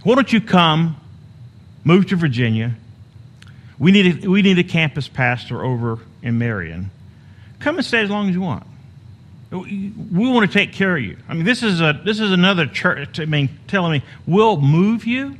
why 0.05 0.14
don't 0.14 0.33
you 0.33 0.40
come, 0.40 0.97
move 1.85 2.07
to 2.07 2.16
Virginia, 2.16 2.77
we 3.79 3.92
need 3.92 4.25
a, 4.25 4.31
we 4.31 4.40
need 4.40 4.59
a 4.59 4.64
campus 4.64 5.09
pastor 5.09 5.62
over 5.62 5.99
in 6.23 6.38
Marion. 6.38 6.90
Come 7.59 7.77
and 7.77 7.85
stay 7.85 8.01
as 8.01 8.09
long 8.09 8.31
as 8.31 8.35
you 8.35 8.40
want. 8.40 8.66
We 9.51 10.31
want 10.31 10.51
to 10.51 10.59
take 10.59 10.73
care 10.73 10.97
of 10.97 11.03
you. 11.03 11.18
I 11.29 11.35
mean, 11.35 11.45
this 11.45 11.62
is 11.62 11.83
a 11.83 12.01
this 12.03 12.21
is 12.21 12.33
another 12.33 12.64
church. 12.64 13.21
I 13.21 13.27
mean, 13.27 13.51
telling 13.66 13.92
me 13.92 14.03
we'll 14.27 14.59
move 14.59 15.05
you, 15.05 15.37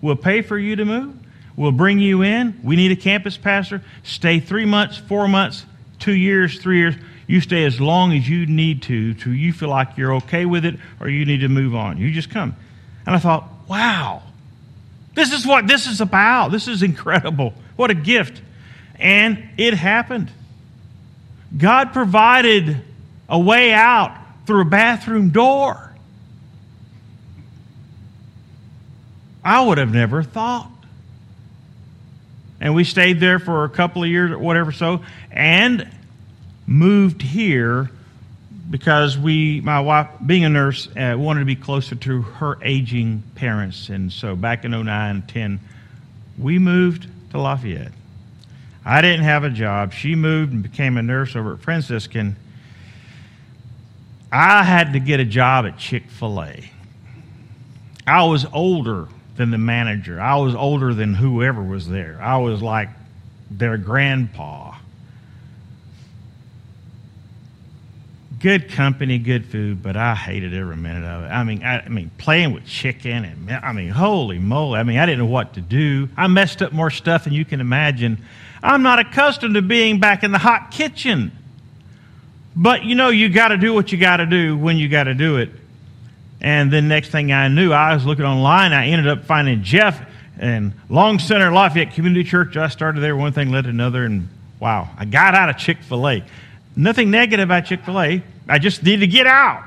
we'll 0.00 0.16
pay 0.16 0.42
for 0.42 0.58
you 0.58 0.76
to 0.76 0.84
move, 0.84 1.16
we'll 1.56 1.72
bring 1.72 1.98
you 1.98 2.22
in. 2.22 2.60
We 2.62 2.76
need 2.76 2.92
a 2.92 2.96
campus 2.96 3.36
pastor. 3.36 3.82
Stay 4.02 4.40
three 4.40 4.66
months, 4.66 4.96
four 4.96 5.28
months, 5.28 5.64
two 5.98 6.14
years, 6.14 6.58
three 6.58 6.78
years. 6.78 6.94
You 7.26 7.40
stay 7.40 7.64
as 7.64 7.80
long 7.80 8.12
as 8.12 8.28
you 8.28 8.46
need 8.46 8.82
to, 8.82 9.14
till 9.14 9.34
you 9.34 9.52
feel 9.52 9.68
like 9.68 9.96
you're 9.96 10.14
okay 10.16 10.46
with 10.46 10.64
it, 10.64 10.76
or 11.00 11.08
you 11.08 11.24
need 11.24 11.40
to 11.40 11.48
move 11.48 11.74
on. 11.74 11.98
You 11.98 12.12
just 12.12 12.30
come. 12.30 12.54
And 13.04 13.14
I 13.16 13.18
thought, 13.18 13.48
wow, 13.68 14.22
this 15.14 15.32
is 15.32 15.46
what 15.46 15.66
this 15.66 15.86
is 15.86 16.00
about. 16.00 16.52
This 16.52 16.68
is 16.68 16.82
incredible. 16.82 17.54
What 17.74 17.90
a 17.90 17.94
gift. 17.94 18.40
And 18.98 19.48
it 19.56 19.74
happened. 19.74 20.30
God 21.56 21.92
provided 21.92 22.76
a 23.28 23.38
way 23.38 23.72
out 23.72 24.16
through 24.46 24.62
a 24.62 24.66
bathroom 24.66 25.30
door. 25.30 25.85
I 29.46 29.60
would 29.60 29.78
have 29.78 29.94
never 29.94 30.24
thought. 30.24 30.72
And 32.60 32.74
we 32.74 32.82
stayed 32.82 33.20
there 33.20 33.38
for 33.38 33.62
a 33.62 33.68
couple 33.68 34.02
of 34.02 34.08
years 34.08 34.32
or 34.32 34.38
whatever 34.38 34.72
so, 34.72 35.04
and 35.30 35.88
moved 36.66 37.22
here 37.22 37.88
because 38.68 39.16
we, 39.16 39.60
my 39.60 39.78
wife, 39.78 40.08
being 40.26 40.44
a 40.44 40.48
nurse, 40.48 40.88
uh, 40.96 41.14
wanted 41.16 41.40
to 41.40 41.46
be 41.46 41.54
closer 41.54 41.94
to 41.94 42.22
her 42.22 42.58
aging 42.60 43.22
parents. 43.36 43.88
And 43.88 44.12
so 44.12 44.34
back 44.34 44.64
in 44.64 44.72
09, 44.72 45.22
10, 45.28 45.60
we 46.36 46.58
moved 46.58 47.06
to 47.30 47.40
Lafayette. 47.40 47.92
I 48.84 49.00
didn't 49.00 49.22
have 49.22 49.44
a 49.44 49.50
job. 49.50 49.92
She 49.92 50.16
moved 50.16 50.54
and 50.54 50.62
became 50.64 50.96
a 50.96 51.02
nurse 51.02 51.36
over 51.36 51.52
at 51.52 51.60
Franciscan. 51.60 52.34
I 54.32 54.64
had 54.64 54.94
to 54.94 54.98
get 54.98 55.20
a 55.20 55.24
job 55.24 55.66
at 55.66 55.78
Chick 55.78 56.10
fil 56.10 56.42
A. 56.42 56.68
I 58.08 58.24
was 58.24 58.44
older 58.52 59.06
than 59.36 59.50
the 59.50 59.58
manager, 59.58 60.20
I 60.20 60.36
was 60.36 60.54
older 60.54 60.94
than 60.94 61.14
whoever 61.14 61.62
was 61.62 61.88
there. 61.88 62.18
I 62.20 62.38
was 62.38 62.62
like 62.62 62.88
their 63.50 63.76
grandpa. 63.76 64.74
good 68.38 68.70
company, 68.70 69.18
good 69.18 69.46
food, 69.46 69.82
but 69.82 69.96
I 69.96 70.14
hated 70.14 70.54
every 70.54 70.76
minute 70.76 71.04
of 71.04 71.24
it. 71.24 71.28
I 71.28 71.44
mean, 71.44 71.62
I, 71.62 71.80
I, 71.80 71.88
mean, 71.88 72.10
playing 72.18 72.52
with 72.52 72.66
chicken 72.66 73.24
and 73.24 73.50
I 73.50 73.72
mean, 73.72 73.88
holy 73.88 74.38
moly! 74.38 74.78
I 74.78 74.82
mean, 74.82 74.98
I 74.98 75.06
didn't 75.06 75.18
know 75.18 75.26
what 75.26 75.54
to 75.54 75.60
do. 75.60 76.08
I 76.16 76.26
messed 76.28 76.62
up 76.62 76.72
more 76.72 76.90
stuff 76.90 77.24
than 77.24 77.32
you 77.32 77.44
can 77.44 77.60
imagine. 77.60 78.18
I'm 78.62 78.82
not 78.82 78.98
accustomed 78.98 79.54
to 79.54 79.62
being 79.62 80.00
back 80.00 80.22
in 80.22 80.32
the 80.32 80.38
hot 80.38 80.70
kitchen, 80.70 81.32
but 82.54 82.84
you 82.84 82.94
know, 82.94 83.08
you 83.08 83.28
got 83.28 83.48
to 83.48 83.56
do 83.56 83.74
what 83.74 83.92
you 83.92 83.98
got 83.98 84.18
to 84.18 84.26
do 84.26 84.56
when 84.56 84.76
you 84.76 84.88
got 84.88 85.04
to 85.04 85.14
do 85.14 85.38
it. 85.38 85.50
And 86.40 86.72
then 86.72 86.88
next 86.88 87.10
thing 87.10 87.32
I 87.32 87.48
knew, 87.48 87.72
I 87.72 87.94
was 87.94 88.04
looking 88.04 88.24
online. 88.24 88.72
I 88.72 88.88
ended 88.88 89.08
up 89.08 89.24
finding 89.24 89.62
Jeff 89.62 90.00
and 90.38 90.74
Long 90.88 91.18
Center 91.18 91.50
Lafayette 91.50 91.94
Community 91.94 92.24
Church. 92.24 92.56
I 92.56 92.68
started 92.68 93.00
there. 93.00 93.16
One 93.16 93.32
thing 93.32 93.50
led 93.50 93.64
to 93.64 93.70
another, 93.70 94.04
and 94.04 94.28
wow, 94.60 94.88
I 94.98 95.06
got 95.06 95.34
out 95.34 95.48
of 95.48 95.56
Chick 95.56 95.78
Fil 95.82 96.08
A. 96.08 96.24
Nothing 96.76 97.10
negative 97.10 97.48
about 97.48 97.64
Chick 97.64 97.84
fil 97.84 98.00
A. 98.00 98.22
I 98.48 98.58
just 98.58 98.82
need 98.82 99.00
to 99.00 99.06
get 99.06 99.26
out. 99.26 99.64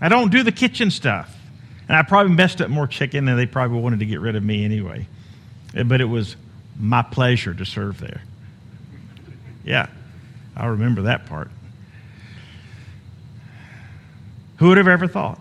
I 0.00 0.08
don't 0.08 0.30
do 0.30 0.42
the 0.42 0.52
kitchen 0.52 0.90
stuff. 0.90 1.34
And 1.88 1.96
I 1.96 2.02
probably 2.02 2.34
messed 2.34 2.60
up 2.60 2.70
more 2.70 2.86
chicken 2.86 3.26
and 3.26 3.38
they 3.38 3.46
probably 3.46 3.80
wanted 3.80 3.98
to 4.00 4.06
get 4.06 4.20
rid 4.20 4.36
of 4.36 4.44
me 4.44 4.64
anyway. 4.64 5.06
Eh, 5.74 5.82
but 5.82 6.00
it 6.00 6.04
was 6.04 6.36
my 6.78 7.02
pleasure 7.02 7.54
to 7.54 7.64
serve 7.64 7.98
there. 7.98 8.22
Yeah, 9.64 9.88
I 10.56 10.66
remember 10.66 11.02
that 11.02 11.26
part. 11.26 11.50
Who 14.58 14.68
would 14.68 14.76
have 14.76 14.88
ever 14.88 15.08
thought? 15.08 15.40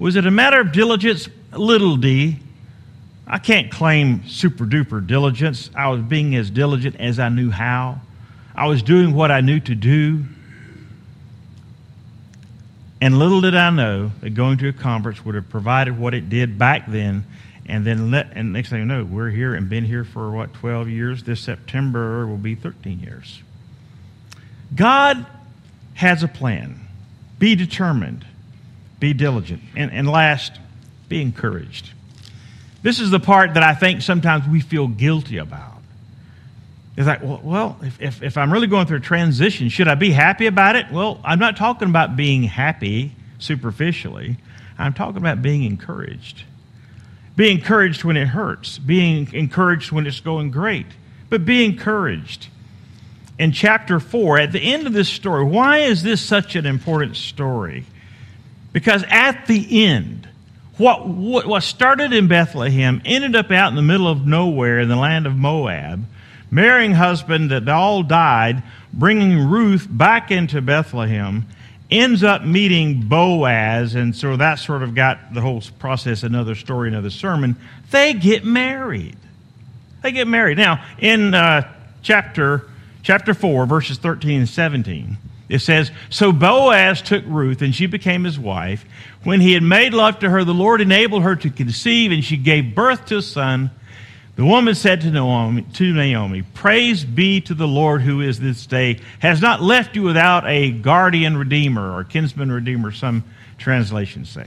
Was 0.00 0.16
it 0.16 0.26
a 0.26 0.30
matter 0.30 0.60
of 0.60 0.72
diligence? 0.72 1.28
Little 1.52 1.96
d. 1.96 2.38
I 3.26 3.38
can't 3.38 3.70
claim 3.70 4.26
super 4.26 4.64
duper 4.64 5.06
diligence. 5.06 5.70
I 5.76 5.88
was 5.88 6.00
being 6.00 6.34
as 6.34 6.50
diligent 6.50 6.96
as 6.98 7.18
I 7.18 7.28
knew 7.28 7.50
how. 7.50 8.00
I 8.54 8.66
was 8.66 8.82
doing 8.82 9.14
what 9.14 9.30
I 9.30 9.42
knew 9.42 9.60
to 9.60 9.74
do. 9.74 10.24
And 13.02 13.18
little 13.18 13.42
did 13.42 13.54
I 13.54 13.68
know 13.70 14.10
that 14.22 14.30
going 14.30 14.56
to 14.58 14.68
a 14.68 14.72
conference 14.72 15.22
would 15.24 15.34
have 15.34 15.50
provided 15.50 15.98
what 15.98 16.14
it 16.14 16.30
did 16.30 16.58
back 16.58 16.86
then. 16.88 17.24
And 17.66 17.86
then 17.86 18.10
let, 18.10 18.32
and 18.32 18.54
next 18.54 18.70
thing 18.70 18.80
you 18.80 18.86
know, 18.86 19.04
we're 19.04 19.30
here 19.30 19.54
and 19.54 19.68
been 19.68 19.84
here 19.84 20.04
for 20.04 20.30
what, 20.32 20.54
12 20.54 20.88
years? 20.88 21.22
This 21.22 21.40
September 21.40 22.26
will 22.26 22.38
be 22.38 22.54
13 22.54 23.00
years. 23.00 23.42
God 24.74 25.26
has 25.94 26.22
a 26.22 26.28
plan. 26.28 26.80
Be 27.38 27.54
determined. 27.54 28.24
Be 29.00 29.14
diligent. 29.14 29.62
And, 29.74 29.90
and 29.90 30.08
last, 30.08 30.52
be 31.08 31.20
encouraged. 31.20 31.90
This 32.82 33.00
is 33.00 33.10
the 33.10 33.20
part 33.20 33.54
that 33.54 33.62
I 33.62 33.74
think 33.74 34.02
sometimes 34.02 34.46
we 34.46 34.60
feel 34.60 34.86
guilty 34.88 35.38
about. 35.38 35.78
It's 36.96 37.06
like, 37.06 37.22
well, 37.22 37.40
well 37.42 37.78
if, 37.82 38.00
if, 38.00 38.22
if, 38.22 38.36
I'm 38.36 38.52
really 38.52 38.66
going 38.66 38.86
through 38.86 38.98
a 38.98 39.00
transition, 39.00 39.68
should 39.68 39.88
I 39.88 39.94
be 39.94 40.10
happy 40.10 40.46
about 40.46 40.76
it? 40.76 40.86
Well, 40.92 41.20
I'm 41.24 41.38
not 41.38 41.56
talking 41.56 41.88
about 41.88 42.16
being 42.16 42.42
happy 42.42 43.12
superficially. 43.38 44.36
I'm 44.78 44.92
talking 44.92 45.16
about 45.16 45.42
being 45.42 45.64
encouraged. 45.64 46.44
Be 47.36 47.50
encouraged 47.50 48.04
when 48.04 48.16
it 48.16 48.28
hurts. 48.28 48.78
Being 48.78 49.32
encouraged 49.32 49.92
when 49.92 50.06
it's 50.06 50.20
going 50.20 50.50
great. 50.50 50.86
But 51.28 51.44
be 51.44 51.64
encouraged. 51.64 52.48
In 53.38 53.52
chapter 53.52 54.00
4, 54.00 54.38
at 54.38 54.52
the 54.52 54.60
end 54.60 54.86
of 54.86 54.92
this 54.92 55.08
story, 55.08 55.44
why 55.44 55.78
is 55.78 56.02
this 56.02 56.20
such 56.20 56.56
an 56.56 56.66
important 56.66 57.16
story? 57.16 57.86
Because 58.72 59.04
at 59.08 59.46
the 59.46 59.84
end, 59.84 60.28
what, 60.76 61.06
what, 61.06 61.46
what 61.46 61.62
started 61.62 62.12
in 62.12 62.28
Bethlehem 62.28 63.02
ended 63.04 63.36
up 63.36 63.50
out 63.50 63.70
in 63.70 63.76
the 63.76 63.82
middle 63.82 64.08
of 64.08 64.26
nowhere 64.26 64.80
in 64.80 64.88
the 64.88 64.96
land 64.96 65.26
of 65.26 65.36
Moab 65.36 66.04
marrying 66.50 66.92
husband 66.92 67.50
that 67.50 67.68
all 67.68 68.02
died, 68.02 68.62
bringing 68.92 69.48
Ruth 69.48 69.86
back 69.88 70.30
into 70.30 70.60
Bethlehem, 70.60 71.46
ends 71.90 72.22
up 72.22 72.44
meeting 72.44 73.02
Boaz, 73.02 73.94
and 73.94 74.14
so 74.14 74.36
that 74.36 74.56
sort 74.56 74.82
of 74.82 74.94
got 74.94 75.34
the 75.34 75.40
whole 75.40 75.62
process 75.78 76.22
another 76.22 76.54
story, 76.54 76.88
another 76.88 77.10
sermon. 77.10 77.56
They 77.90 78.14
get 78.14 78.44
married. 78.44 79.16
They 80.02 80.12
get 80.12 80.28
married. 80.28 80.58
Now, 80.58 80.84
in 80.98 81.34
uh, 81.34 81.72
chapter 82.02 82.66
chapter 83.02 83.34
4, 83.34 83.66
verses 83.66 83.98
13 83.98 84.40
and 84.40 84.48
17, 84.48 85.16
it 85.50 85.58
says, 85.58 85.90
So 86.08 86.30
Boaz 86.30 87.02
took 87.02 87.24
Ruth, 87.26 87.60
and 87.60 87.74
she 87.74 87.86
became 87.86 88.22
his 88.22 88.38
wife. 88.38 88.84
When 89.24 89.40
he 89.40 89.52
had 89.52 89.64
made 89.64 89.92
love 89.92 90.20
to 90.20 90.30
her, 90.30 90.44
the 90.44 90.54
Lord 90.54 90.80
enabled 90.80 91.24
her 91.24 91.34
to 91.34 91.50
conceive, 91.50 92.12
and 92.12 92.24
she 92.24 92.36
gave 92.36 92.76
birth 92.76 93.06
to 93.06 93.18
a 93.18 93.22
son. 93.22 93.72
The 94.36 94.44
woman 94.44 94.76
said 94.76 95.00
to 95.00 95.10
Naomi, 95.10 95.62
to 95.74 95.92
Naomi, 95.92 96.42
Praise 96.42 97.04
be 97.04 97.40
to 97.42 97.54
the 97.54 97.66
Lord 97.66 98.00
who 98.00 98.20
is 98.20 98.38
this 98.38 98.64
day, 98.64 99.00
has 99.18 99.42
not 99.42 99.60
left 99.60 99.96
you 99.96 100.02
without 100.02 100.46
a 100.46 100.70
guardian 100.70 101.36
redeemer 101.36 101.96
or 101.98 102.04
kinsman 102.04 102.52
redeemer, 102.52 102.92
some 102.92 103.24
translations 103.58 104.30
say. 104.30 104.46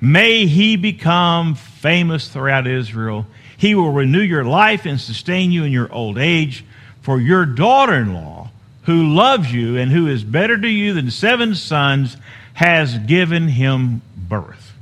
May 0.00 0.46
he 0.46 0.76
become 0.76 1.56
famous 1.56 2.28
throughout 2.28 2.66
Israel. 2.66 3.26
He 3.58 3.74
will 3.74 3.92
renew 3.92 4.22
your 4.22 4.44
life 4.44 4.86
and 4.86 4.98
sustain 4.98 5.52
you 5.52 5.64
in 5.64 5.72
your 5.72 5.92
old 5.92 6.16
age. 6.16 6.64
For 7.02 7.20
your 7.20 7.44
daughter 7.44 7.94
in 7.94 8.14
law, 8.14 8.47
who 8.88 9.14
loves 9.14 9.52
you 9.52 9.76
and 9.76 9.92
who 9.92 10.06
is 10.06 10.24
better 10.24 10.58
to 10.58 10.66
you 10.66 10.94
than 10.94 11.10
seven 11.10 11.54
sons, 11.54 12.16
has 12.54 12.96
given 13.00 13.46
him 13.46 14.00
birth. 14.16 14.72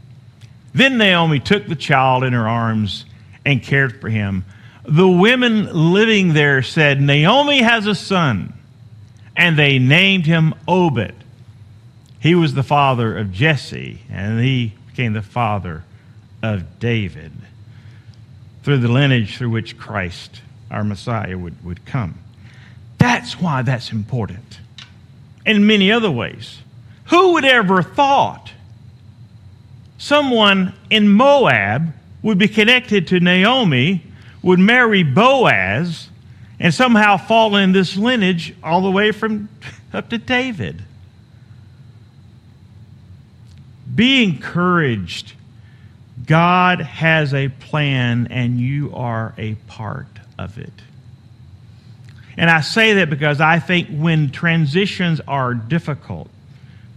Then 0.72 0.96
Naomi 0.96 1.40
took 1.40 1.66
the 1.66 1.74
child 1.74 2.22
in 2.22 2.32
her 2.32 2.46
arms 2.46 3.04
and 3.44 3.60
cared 3.60 4.00
for 4.00 4.08
him. 4.08 4.44
The 4.84 5.08
women 5.08 5.92
living 5.92 6.34
there 6.34 6.62
said, 6.62 7.00
Naomi 7.00 7.62
has 7.62 7.88
a 7.88 7.96
son, 7.96 8.52
and 9.36 9.58
they 9.58 9.80
named 9.80 10.24
him 10.24 10.54
Obed. 10.68 11.14
He 12.20 12.36
was 12.36 12.54
the 12.54 12.62
father 12.62 13.18
of 13.18 13.32
Jesse, 13.32 14.02
and 14.08 14.38
he 14.38 14.74
became 14.86 15.14
the 15.14 15.20
father 15.20 15.82
of 16.44 16.78
David 16.78 17.32
through 18.62 18.78
the 18.78 18.88
lineage 18.88 19.36
through 19.36 19.50
which 19.50 19.76
Christ, 19.76 20.42
our 20.70 20.84
Messiah, 20.84 21.36
would, 21.36 21.64
would 21.64 21.84
come. 21.84 22.20
That's 22.98 23.40
why 23.40 23.62
that's 23.62 23.92
important. 23.92 24.60
In 25.44 25.66
many 25.66 25.92
other 25.92 26.10
ways. 26.10 26.60
Who 27.06 27.34
would 27.34 27.44
ever 27.44 27.82
thought 27.82 28.50
someone 29.98 30.74
in 30.90 31.08
Moab 31.08 31.92
would 32.22 32.38
be 32.38 32.48
connected 32.48 33.06
to 33.08 33.20
Naomi, 33.20 34.02
would 34.42 34.58
marry 34.58 35.02
Boaz, 35.02 36.08
and 36.58 36.72
somehow 36.72 37.16
fall 37.16 37.56
in 37.56 37.72
this 37.72 37.96
lineage 37.96 38.54
all 38.62 38.82
the 38.82 38.90
way 38.90 39.12
from 39.12 39.48
up 39.92 40.08
to 40.10 40.18
David. 40.18 40.82
Be 43.94 44.24
encouraged. 44.24 45.34
God 46.26 46.80
has 46.80 47.32
a 47.32 47.48
plan, 47.48 48.26
and 48.30 48.58
you 48.58 48.92
are 48.94 49.32
a 49.38 49.54
part 49.66 50.08
of 50.38 50.58
it. 50.58 50.72
And 52.36 52.50
I 52.50 52.60
say 52.60 52.94
that 52.94 53.10
because 53.10 53.40
I 53.40 53.58
think 53.58 53.88
when 53.88 54.30
transitions 54.30 55.20
are 55.26 55.54
difficult, 55.54 56.28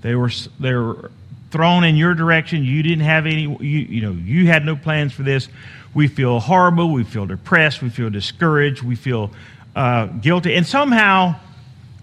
they 0.02 0.16
were, 0.16 0.32
they 0.60 0.74
were 0.74 1.12
thrown 1.52 1.84
in 1.84 1.96
your 1.96 2.14
direction. 2.14 2.64
You 2.64 2.84
didn't 2.84 3.06
have 3.06 3.26
any, 3.26 3.44
you, 3.44 3.80
you 3.80 4.02
know, 4.02 4.12
you 4.12 4.48
had 4.48 4.66
no 4.66 4.76
plans 4.76 5.14
for 5.14 5.24
this. 5.24 5.48
We 5.94 6.08
feel 6.08 6.40
horrible. 6.40 6.92
We 6.92 7.04
feel 7.04 7.26
depressed. 7.26 7.82
We 7.82 7.90
feel 7.90 8.10
discouraged. 8.10 8.84
We 8.84 8.96
feel 8.96 9.32
uh, 9.76 10.08
guilty. 10.08 10.56
And 10.56 10.66
somehow 10.66 11.36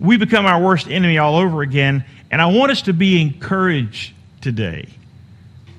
we 0.01 0.17
become 0.17 0.47
our 0.47 0.61
worst 0.61 0.89
enemy 0.89 1.19
all 1.19 1.37
over 1.37 1.63
again. 1.63 2.05
And 2.31 2.43
I 2.43 2.47
want 2.47 2.73
us 2.73 2.83
to 2.83 2.93
be 2.93 3.21
encouraged 3.21 4.15
today 4.41 4.89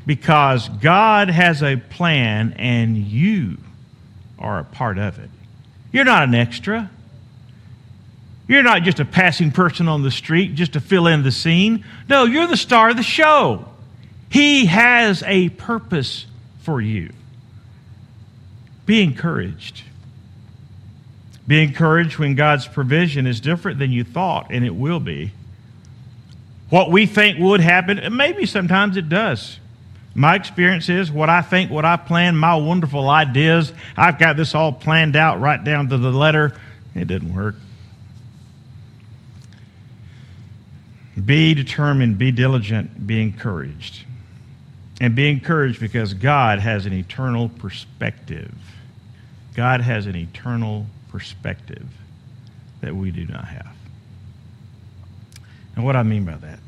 because 0.06 0.70
God 0.70 1.30
has 1.30 1.62
a 1.62 1.76
plan 1.76 2.54
and 2.58 2.98
you 2.98 3.58
are 4.40 4.60
a 4.60 4.64
part 4.64 4.98
of 4.98 5.20
it. 5.20 5.30
You're 5.92 6.06
not 6.06 6.24
an 6.24 6.36
extra. 6.36 6.90
You're 8.48 8.64
not 8.64 8.84
just 8.84 9.00
a 9.00 9.06
passing 9.06 9.52
person 9.52 9.88
on 9.88 10.04
the 10.04 10.12
street 10.12 10.56
just 10.56 10.74
to 10.74 10.80
fill 10.80 11.08
in 11.08 11.24
the 11.24 11.32
scene. 11.32 11.84
No, 12.08 12.24
you're 12.24 12.48
the 12.48 12.58
star 12.58 12.90
of 12.90 12.98
the 12.98 13.04
show. 13.04 13.68
He 14.30 14.66
has 14.68 15.24
a 15.24 15.50
purpose 15.50 16.26
for 16.60 16.80
you. 16.80 17.12
Be 18.86 19.02
encouraged. 19.02 19.84
Be 21.46 21.62
encouraged 21.62 22.18
when 22.18 22.36
God's 22.36 22.68
provision 22.68 23.28
is 23.28 23.40
different 23.40 23.80
than 23.80 23.92
you 23.92 24.04
thought, 24.04 24.48
and 24.50 24.66
it 24.66 24.76
will 24.76 25.00
be. 25.00 25.32
What 26.70 26.92
we 26.92 27.06
think 27.06 27.40
would 27.40 27.62
happen, 27.62 28.00
and 28.00 28.16
maybe 28.16 28.46
sometimes 28.46 28.98
it 28.98 29.08
does. 29.08 29.60
My 30.14 30.36
experience 30.36 30.90
is 30.90 31.12
what 31.12 31.30
I 31.30 31.42
think, 31.42 31.70
what 31.70 31.86
I 31.86 31.96
plan, 31.96 32.36
my 32.36 32.56
wonderful 32.56 33.10
ideas, 33.10 33.72
I've 33.96 34.20
got 34.20 34.36
this 34.36 34.56
all 34.56 34.74
planned 34.74 35.16
out 35.16 35.40
right 35.40 35.64
down 35.64 35.90
to 35.90 35.98
the 35.98 36.12
letter. 36.12 36.54
It 36.96 37.08
didn't 37.08 37.34
work. 37.34 37.56
Be 41.26 41.54
determined, 41.54 42.18
be 42.18 42.32
diligent, 42.32 43.08
be 43.08 43.22
encouraged. 43.22 44.06
And 45.00 45.16
be 45.16 45.30
encouraged 45.30 45.80
because 45.80 46.14
God 46.14 46.60
has 46.60 46.86
an 46.86 46.94
eternal 46.94 47.50
perspective. 47.50 48.54
God 49.56 49.82
has 49.82 50.06
an 50.06 50.16
eternal 50.16 50.86
perspective 51.10 51.88
that 52.82 52.96
we 52.96 53.12
do 53.12 53.26
not 53.26 53.46
have. 53.46 53.76
And 55.76 55.86
what 55.86 55.96
I 55.96 56.04
mean 56.04 56.26
by 56.26 56.36
that? 56.36 56.60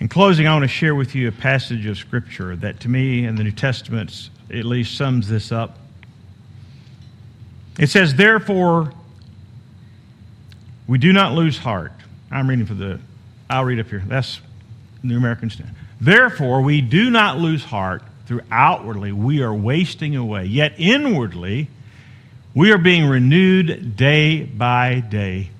In 0.00 0.08
closing, 0.08 0.46
I 0.46 0.52
want 0.52 0.64
to 0.64 0.68
share 0.68 0.94
with 0.94 1.14
you 1.14 1.28
a 1.28 1.32
passage 1.32 1.86
of 1.86 1.98
Scripture 1.98 2.54
that 2.56 2.80
to 2.80 2.88
me 2.88 3.24
in 3.24 3.34
the 3.34 3.44
New 3.44 3.50
Testament 3.50 4.30
at 4.50 4.64
least 4.64 4.96
sums 4.96 5.28
this 5.28 5.50
up. 5.50 5.78
It 7.78 7.88
says, 7.88 8.14
Therefore, 8.14 8.92
we 10.86 10.98
do 10.98 11.12
not 11.12 11.32
lose 11.32 11.58
heart. 11.58 11.92
I'm 12.30 12.48
reading 12.48 12.66
for 12.66 12.74
the, 12.74 13.00
I'll 13.50 13.64
read 13.64 13.80
up 13.80 13.88
here. 13.88 14.02
That's 14.06 14.40
New 15.02 15.16
American 15.16 15.50
Standard. 15.50 15.74
Therefore, 16.00 16.60
we 16.62 16.80
do 16.80 17.10
not 17.10 17.38
lose 17.38 17.64
heart 17.64 18.02
through 18.26 18.42
outwardly 18.50 19.10
we 19.10 19.42
are 19.42 19.54
wasting 19.54 20.14
away, 20.14 20.44
yet 20.44 20.74
inwardly 20.76 21.68
we 22.54 22.72
are 22.72 22.78
being 22.78 23.06
renewed 23.06 23.96
day 23.96 24.42
by 24.42 25.00
day. 25.00 25.50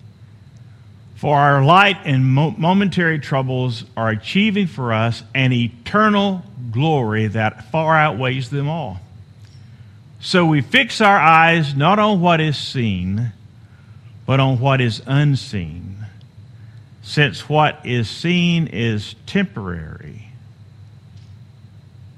For 1.17 1.37
our 1.37 1.65
light 1.65 1.97
and 2.05 2.25
momentary 2.25 3.19
troubles 3.19 3.85
are 3.97 4.11
achieving 4.11 4.69
for 4.69 4.93
us 4.93 5.23
an 5.35 5.53
eternal 5.53 6.45
glory 6.71 7.27
that 7.29 7.71
far 7.73 7.97
outweighs 7.97 8.51
them 8.51 8.69
all. 8.69 9.01
So 10.21 10.47
we 10.47 10.61
fix 10.61 11.01
our 11.01 11.19
eyes 11.19 11.75
not 11.75 11.99
on 11.99 12.21
what 12.21 12.41
is 12.41 12.57
seen, 12.57 13.33
but 14.27 14.41
on 14.41 14.61
what 14.61 14.81
is 14.81 15.03
unseen, 15.07 15.88
since 17.09 17.49
what 17.49 17.87
is 17.87 18.07
seen 18.07 18.67
is 18.67 19.15
temporary, 19.25 20.29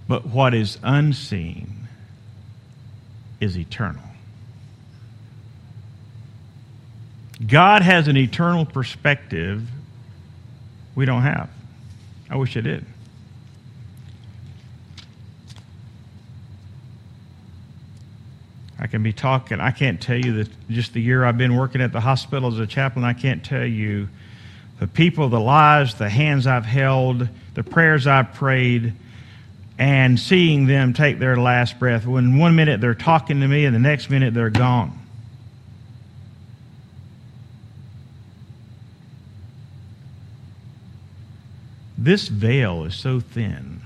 but 0.09 0.27
what 0.27 0.53
is 0.53 0.79
unseen 0.83 1.87
is 3.39 3.57
eternal. 3.57 4.03
God 7.47 7.83
has 7.83 8.09
an 8.09 8.17
eternal 8.17 8.67
perspective 8.67 9.63
we 10.97 11.05
don't 11.05 11.23
have. 11.23 11.49
I 12.29 12.35
wish 12.35 12.57
I 12.57 12.61
did. 12.61 12.85
I 18.77 18.89
can 18.89 19.05
be 19.05 19.13
talking. 19.13 19.61
I 19.61 19.71
can't 19.71 20.01
tell 20.01 20.19
you 20.19 20.43
that 20.43 20.69
just 20.69 20.95
the 20.95 21.01
year 21.01 21.25
I've 21.25 21.39
been 21.39 21.57
working 21.57 21.81
at 21.81 21.93
the 21.93 22.01
hospital 22.01 22.53
as 22.53 22.59
a 22.59 22.67
chaplain, 22.67 23.05
I 23.05 23.13
can't 23.13 23.45
tell 23.45 23.65
you 23.65 24.09
the 24.81 24.87
people, 24.87 25.29
the 25.29 25.39
lives, 25.39 25.95
the 25.97 26.09
hands 26.09 26.47
I've 26.47 26.65
held, 26.65 27.29
the 27.55 27.63
prayers 27.63 28.07
I've 28.07 28.33
prayed, 28.33 28.95
and 29.79 30.19
seeing 30.19 30.67
them 30.67 30.95
take 30.95 31.19
their 31.19 31.37
last 31.37 31.79
breath. 31.79 32.07
When 32.07 32.39
one 32.39 32.57
minute 32.57 32.81
they're 32.81 32.95
talking 32.95 33.41
to 33.41 33.47
me 33.47 33.67
and 33.67 33.75
the 33.75 33.79
next 33.79 34.09
minute 34.09 34.33
they're 34.33 34.49
gone. 34.49 34.99
This 41.99 42.29
veil 42.29 42.85
is 42.85 42.95
so 42.95 43.21
thin. 43.21 43.83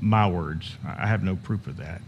My 0.00 0.26
words. 0.26 0.74
I 0.86 1.06
have 1.06 1.22
no 1.22 1.36
proof 1.36 1.66
of 1.66 1.76
that. 1.76 2.00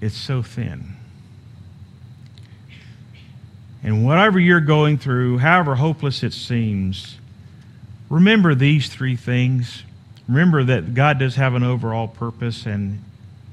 It's 0.00 0.16
so 0.16 0.42
thin. 0.42 0.96
And 3.86 4.04
whatever 4.04 4.40
you're 4.40 4.60
going 4.60 4.98
through, 4.98 5.38
however 5.38 5.76
hopeless 5.76 6.24
it 6.24 6.32
seems, 6.32 7.16
remember 8.10 8.52
these 8.56 8.88
three 8.88 9.14
things. 9.14 9.84
Remember 10.28 10.64
that 10.64 10.92
God 10.92 11.20
does 11.20 11.36
have 11.36 11.54
an 11.54 11.62
overall 11.62 12.08
purpose 12.08 12.66
and 12.66 13.00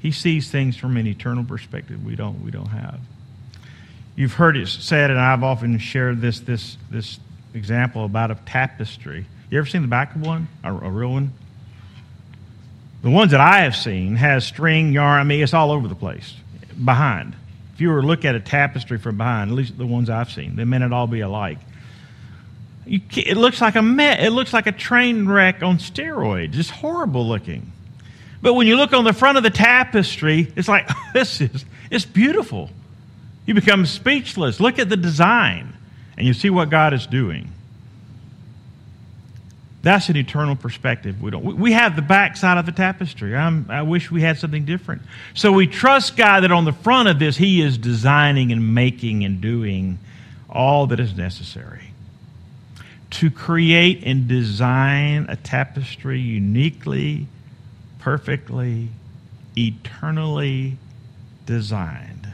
he 0.00 0.10
sees 0.10 0.50
things 0.50 0.76
from 0.76 0.96
an 0.96 1.06
eternal 1.06 1.44
perspective 1.44 2.04
we 2.04 2.16
don't 2.16 2.44
we 2.44 2.50
don't 2.50 2.66
have. 2.66 2.98
You've 4.16 4.32
heard 4.32 4.56
it 4.56 4.66
said, 4.66 5.10
and 5.10 5.20
I've 5.20 5.44
often 5.44 5.78
shared 5.78 6.20
this, 6.20 6.40
this, 6.40 6.78
this 6.90 7.20
example 7.54 8.04
about 8.04 8.32
a 8.32 8.34
tapestry. 8.46 9.26
You 9.50 9.58
ever 9.58 9.66
seen 9.68 9.82
the 9.82 9.88
back 9.88 10.16
of 10.16 10.22
one? 10.22 10.48
A, 10.64 10.72
a 10.72 10.90
real 10.90 11.12
one? 11.12 11.32
The 13.02 13.10
ones 13.10 13.30
that 13.30 13.40
I 13.40 13.60
have 13.60 13.76
seen 13.76 14.16
has 14.16 14.44
string, 14.44 14.92
yarn, 14.92 15.20
I 15.20 15.24
mean, 15.24 15.42
it's 15.42 15.54
all 15.54 15.70
over 15.70 15.86
the 15.86 15.94
place 15.94 16.34
behind. 16.84 17.36
If 17.74 17.80
you 17.80 17.90
were 17.90 18.00
to 18.00 18.06
look 18.06 18.24
at 18.24 18.34
a 18.36 18.40
tapestry 18.40 18.98
from 18.98 19.16
behind, 19.16 19.50
at 19.50 19.56
least 19.56 19.76
the 19.76 19.86
ones 19.86 20.08
I've 20.08 20.30
seen, 20.30 20.54
they 20.56 20.64
may 20.64 20.78
not 20.78 20.92
all 20.92 21.08
be 21.08 21.20
alike. 21.20 21.58
it 22.86 23.36
looks 23.36 23.60
like 23.60 23.74
a 23.74 23.82
met, 23.82 24.22
it 24.22 24.30
looks 24.30 24.52
like 24.52 24.68
a 24.68 24.72
train 24.72 25.26
wreck 25.26 25.62
on 25.62 25.78
steroids. 25.78 26.56
It's 26.56 26.70
horrible 26.70 27.26
looking. 27.26 27.72
But 28.40 28.54
when 28.54 28.66
you 28.66 28.76
look 28.76 28.92
on 28.92 29.04
the 29.04 29.12
front 29.12 29.38
of 29.38 29.42
the 29.42 29.50
tapestry, 29.50 30.52
it's 30.54 30.68
like 30.68 30.88
this 31.14 31.40
is 31.40 31.64
it's 31.90 32.04
beautiful. 32.04 32.70
You 33.46 33.54
become 33.54 33.86
speechless. 33.86 34.60
Look 34.60 34.78
at 34.78 34.88
the 34.88 34.96
design, 34.96 35.72
and 36.16 36.26
you 36.26 36.32
see 36.32 36.50
what 36.50 36.70
God 36.70 36.94
is 36.94 37.06
doing. 37.06 37.50
That's 39.84 40.08
an 40.08 40.16
eternal 40.16 40.56
perspective. 40.56 41.20
We 41.20 41.30
don't. 41.30 41.44
We 41.44 41.72
have 41.72 41.94
the 41.94 42.02
backside 42.02 42.56
of 42.56 42.64
the 42.64 42.72
tapestry. 42.72 43.36
I'm, 43.36 43.66
i 43.68 43.82
wish 43.82 44.10
we 44.10 44.22
had 44.22 44.38
something 44.38 44.64
different. 44.64 45.02
So 45.34 45.52
we 45.52 45.66
trust 45.66 46.16
God 46.16 46.40
that 46.40 46.50
on 46.50 46.64
the 46.64 46.72
front 46.72 47.10
of 47.10 47.18
this, 47.18 47.36
He 47.36 47.60
is 47.60 47.76
designing 47.76 48.50
and 48.50 48.74
making 48.74 49.26
and 49.26 49.42
doing 49.42 49.98
all 50.48 50.86
that 50.86 51.00
is 51.00 51.14
necessary 51.14 51.90
to 53.10 53.30
create 53.30 54.02
and 54.04 54.26
design 54.26 55.26
a 55.28 55.36
tapestry 55.36 56.18
uniquely, 56.18 57.26
perfectly, 57.98 58.88
eternally 59.54 60.78
designed 61.44 62.26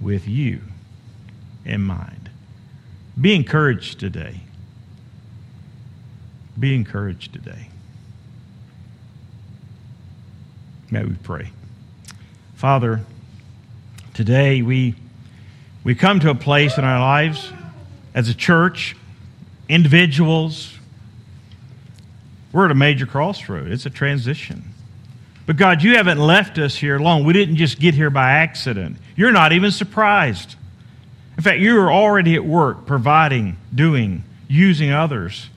with 0.00 0.26
you 0.26 0.60
in 1.64 1.80
mind. 1.80 2.28
Be 3.18 3.36
encouraged 3.36 4.00
today. 4.00 4.40
Be 6.58 6.74
encouraged 6.74 7.32
today. 7.32 7.68
May 10.90 11.04
we 11.04 11.14
pray. 11.22 11.50
Father, 12.54 13.02
today 14.14 14.62
we, 14.62 14.94
we 15.84 15.94
come 15.94 16.18
to 16.20 16.30
a 16.30 16.34
place 16.34 16.78
in 16.78 16.84
our 16.84 16.98
lives 16.98 17.52
as 18.14 18.28
a 18.28 18.34
church, 18.34 18.96
individuals. 19.68 20.74
We're 22.52 22.64
at 22.64 22.70
a 22.70 22.74
major 22.74 23.06
crossroad. 23.06 23.70
It's 23.70 23.86
a 23.86 23.90
transition. 23.90 24.64
But 25.46 25.56
God, 25.56 25.82
you 25.82 25.96
haven't 25.96 26.18
left 26.18 26.58
us 26.58 26.74
here 26.74 26.96
alone. 26.96 27.24
We 27.24 27.32
didn't 27.32 27.56
just 27.56 27.78
get 27.78 27.94
here 27.94 28.10
by 28.10 28.32
accident. 28.32 28.96
You're 29.14 29.32
not 29.32 29.52
even 29.52 29.70
surprised. 29.70 30.56
In 31.36 31.42
fact, 31.42 31.60
you 31.60 31.78
are 31.80 31.92
already 31.92 32.34
at 32.34 32.44
work 32.44 32.86
providing, 32.86 33.56
doing, 33.72 34.24
using 34.48 34.90
others. 34.90 35.48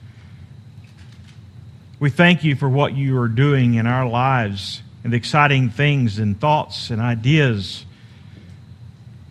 We 2.02 2.10
thank 2.10 2.42
you 2.42 2.56
for 2.56 2.68
what 2.68 2.96
you 2.96 3.16
are 3.20 3.28
doing 3.28 3.74
in 3.74 3.86
our 3.86 4.08
lives 4.08 4.82
and 5.04 5.12
the 5.12 5.16
exciting 5.16 5.70
things 5.70 6.18
and 6.18 6.40
thoughts 6.40 6.90
and 6.90 7.00
ideas 7.00 7.86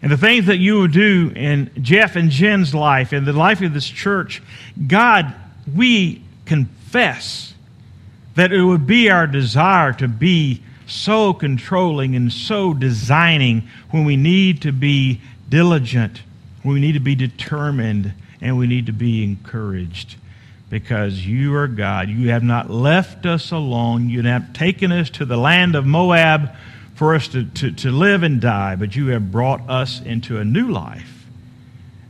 and 0.02 0.10
the 0.10 0.16
things 0.16 0.46
that 0.46 0.56
you 0.56 0.76
will 0.76 0.88
do 0.88 1.34
in 1.36 1.70
Jeff 1.82 2.16
and 2.16 2.30
Jen's 2.30 2.74
life 2.74 3.12
and 3.12 3.28
the 3.28 3.34
life 3.34 3.60
of 3.60 3.74
this 3.74 3.90
church. 3.90 4.42
God, 4.88 5.36
we 5.76 6.24
confess 6.46 7.54
that 8.36 8.54
it 8.54 8.64
would 8.64 8.88
be 8.88 9.10
our 9.10 9.28
desire 9.28 9.92
to 9.92 10.08
be 10.08 10.64
so 10.88 11.34
controlling 11.34 12.16
and 12.16 12.32
so 12.32 12.74
designing 12.74 13.68
when 13.90 14.06
we 14.06 14.16
need 14.16 14.62
to 14.62 14.72
be 14.72 15.20
diligent, 15.50 16.22
when 16.64 16.76
we 16.76 16.80
need 16.80 16.94
to 16.94 17.02
be 17.02 17.16
determined, 17.16 18.14
and 18.40 18.58
we 18.58 18.66
need 18.66 18.86
to 18.86 18.94
be 18.94 19.26
encouraged. 19.26 20.16
Because 20.72 21.28
you 21.28 21.54
are 21.54 21.68
God. 21.68 22.10
You 22.10 22.30
have 22.30 22.44
not 22.44 22.72
left 22.72 23.26
us 23.26 23.52
alone. 23.52 24.10
You 24.10 24.24
have 24.24 24.54
taken 24.54 24.92
us 24.94 25.10
to 25.12 25.26
the 25.26 25.36
land 25.36 25.76
of 25.76 25.86
Moab 25.86 26.56
for 26.96 27.14
us 27.14 27.28
to, 27.28 27.44
to, 27.44 27.72
to 27.72 27.92
live 27.92 28.24
and 28.24 28.40
die, 28.40 28.78
but 28.78 28.96
you 28.96 29.08
have 29.08 29.32
brought 29.32 29.70
us 29.70 30.02
into 30.02 30.38
a 30.38 30.46
new 30.46 30.72
life, 30.72 31.26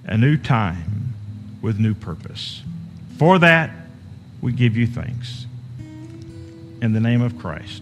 a 0.06 0.16
new 0.16 0.38
time 0.38 1.14
with 1.64 1.80
new 1.80 1.96
purpose. 1.96 2.62
For 3.18 3.40
that, 3.40 3.72
we 4.42 4.52
give 4.52 4.78
you 4.78 4.86
thanks. 4.86 5.48
In 6.82 6.94
the 6.94 7.00
name 7.00 7.22
of 7.22 7.40
Christ. 7.40 7.82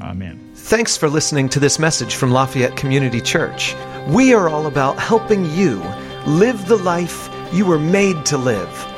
Amen. 0.00 0.52
Thanks 0.54 0.98
for 0.98 1.08
listening 1.08 1.48
to 1.50 1.60
this 1.60 1.78
message 1.78 2.14
from 2.14 2.30
Lafayette 2.30 2.76
Community 2.76 3.22
Church. 3.22 3.74
We 4.08 4.34
are 4.34 4.50
all 4.50 4.66
about 4.66 4.98
helping 4.98 5.46
you 5.52 5.82
live 6.26 6.68
the 6.68 6.76
life 6.76 7.30
you 7.52 7.64
were 7.64 7.78
made 7.78 8.26
to 8.26 8.36
live. 8.36 8.97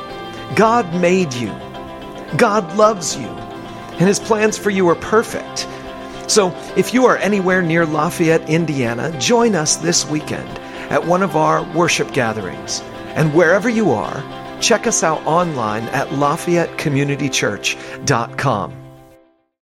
God 0.56 0.92
made 0.94 1.32
you, 1.32 1.54
God 2.36 2.76
loves 2.76 3.16
you, 3.16 3.26
and 3.26 4.08
His 4.08 4.18
plans 4.18 4.58
for 4.58 4.70
you 4.70 4.88
are 4.88 4.96
perfect. 4.96 5.68
So, 6.30 6.54
if 6.76 6.94
you 6.94 7.06
are 7.06 7.16
anywhere 7.16 7.62
near 7.62 7.86
Lafayette, 7.86 8.48
Indiana, 8.48 9.16
join 9.18 9.54
us 9.54 9.76
this 9.76 10.04
weekend 10.06 10.48
at 10.90 11.06
one 11.06 11.22
of 11.22 11.36
our 11.36 11.62
worship 11.72 12.12
gatherings. 12.12 12.80
And 13.14 13.32
wherever 13.34 13.68
you 13.68 13.90
are, 13.90 14.22
check 14.60 14.86
us 14.86 15.02
out 15.02 15.20
online 15.26 15.82
at 15.84 16.08
LafayetteCommunityChurch.com. 16.08 18.79